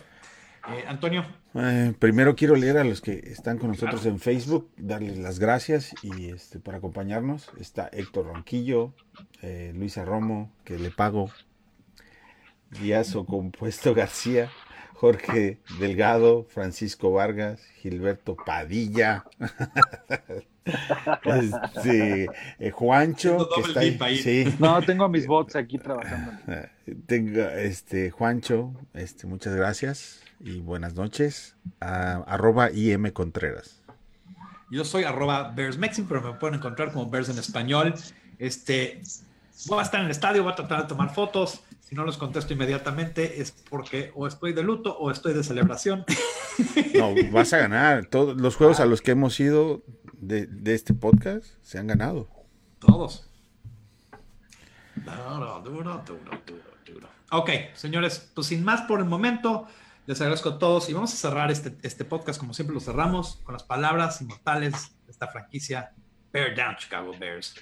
[0.67, 1.25] Eh, Antonio.
[1.55, 5.93] Eh, primero quiero leer a los que están con nosotros en Facebook, darles las gracias
[6.03, 7.49] y este por acompañarnos.
[7.57, 8.93] Está Héctor Ronquillo,
[9.41, 11.31] eh, Luisa Romo, que le pago,
[12.71, 14.49] Díazo Compuesto García,
[14.93, 19.25] Jorge Delgado, Francisco Vargas, Gilberto Padilla,
[21.25, 22.27] este,
[22.59, 23.97] eh, Juancho, que está ahí.
[23.99, 24.17] ahí.
[24.17, 24.55] Sí.
[24.59, 26.33] No, tengo a mis bots aquí trabajando.
[27.05, 31.55] Tengo, este, Juancho, este, muchas gracias y buenas noches.
[31.79, 33.81] Arroba IM Contreras.
[34.71, 35.73] Yo soy arroba pero
[36.21, 37.95] me pueden encontrar como Bears en español.
[38.37, 39.01] Este,
[39.67, 41.61] voy a estar en el estadio, voy a tratar de tomar fotos.
[41.89, 46.05] Si no los contesto inmediatamente es porque o estoy de luto o estoy de celebración.
[46.93, 48.07] No, vas a ganar.
[48.07, 49.81] Todos los juegos a los que hemos ido
[50.11, 52.27] de, de este podcast se han ganado.
[52.79, 53.29] Todos.
[54.97, 57.07] Duro, duro, duro, duro, duro.
[57.31, 59.67] Ok, señores, pues sin más por el momento,
[60.05, 63.37] les agradezco a todos y vamos a cerrar este, este podcast como siempre lo cerramos
[63.43, 65.93] con las palabras inmortales de esta franquicia
[66.33, 67.55] Bear Down Chicago Bears.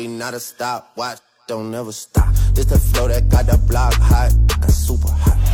[0.00, 0.92] This not a stop.
[0.96, 2.32] Watch, don't never stop.
[2.54, 5.49] This the flow that got the block hot, got super hot.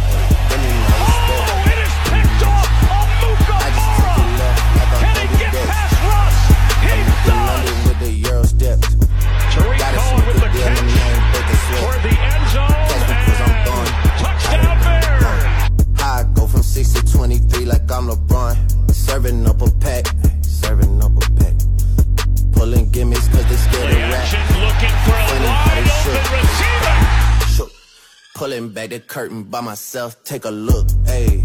[28.46, 30.22] pulling back the curtain by myself.
[30.22, 31.42] Take a look, hey.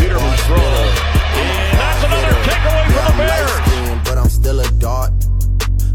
[0.00, 0.96] Peterman throws.
[1.36, 3.50] And that's another takeaway yeah, from the Bears.
[3.60, 5.12] Light-skinned, but I'm still a dart.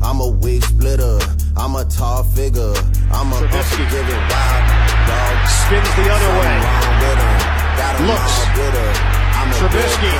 [0.03, 1.17] I'm a wig splitter.
[1.57, 2.77] I'm a tall figure.
[3.09, 4.63] I'm a unforgiving wild
[5.09, 5.35] dog.
[5.49, 6.61] Spins the other so way.
[8.05, 8.35] Looks.
[9.57, 10.13] Trubisky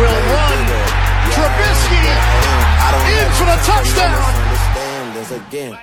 [0.00, 0.58] will run.
[1.36, 2.00] Trubisky
[3.12, 4.48] in for the touchdown.
[5.28, 5.76] Again.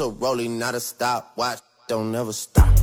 [0.00, 1.32] A rolling, not a stop.
[1.36, 2.77] Watch, don't ever stop.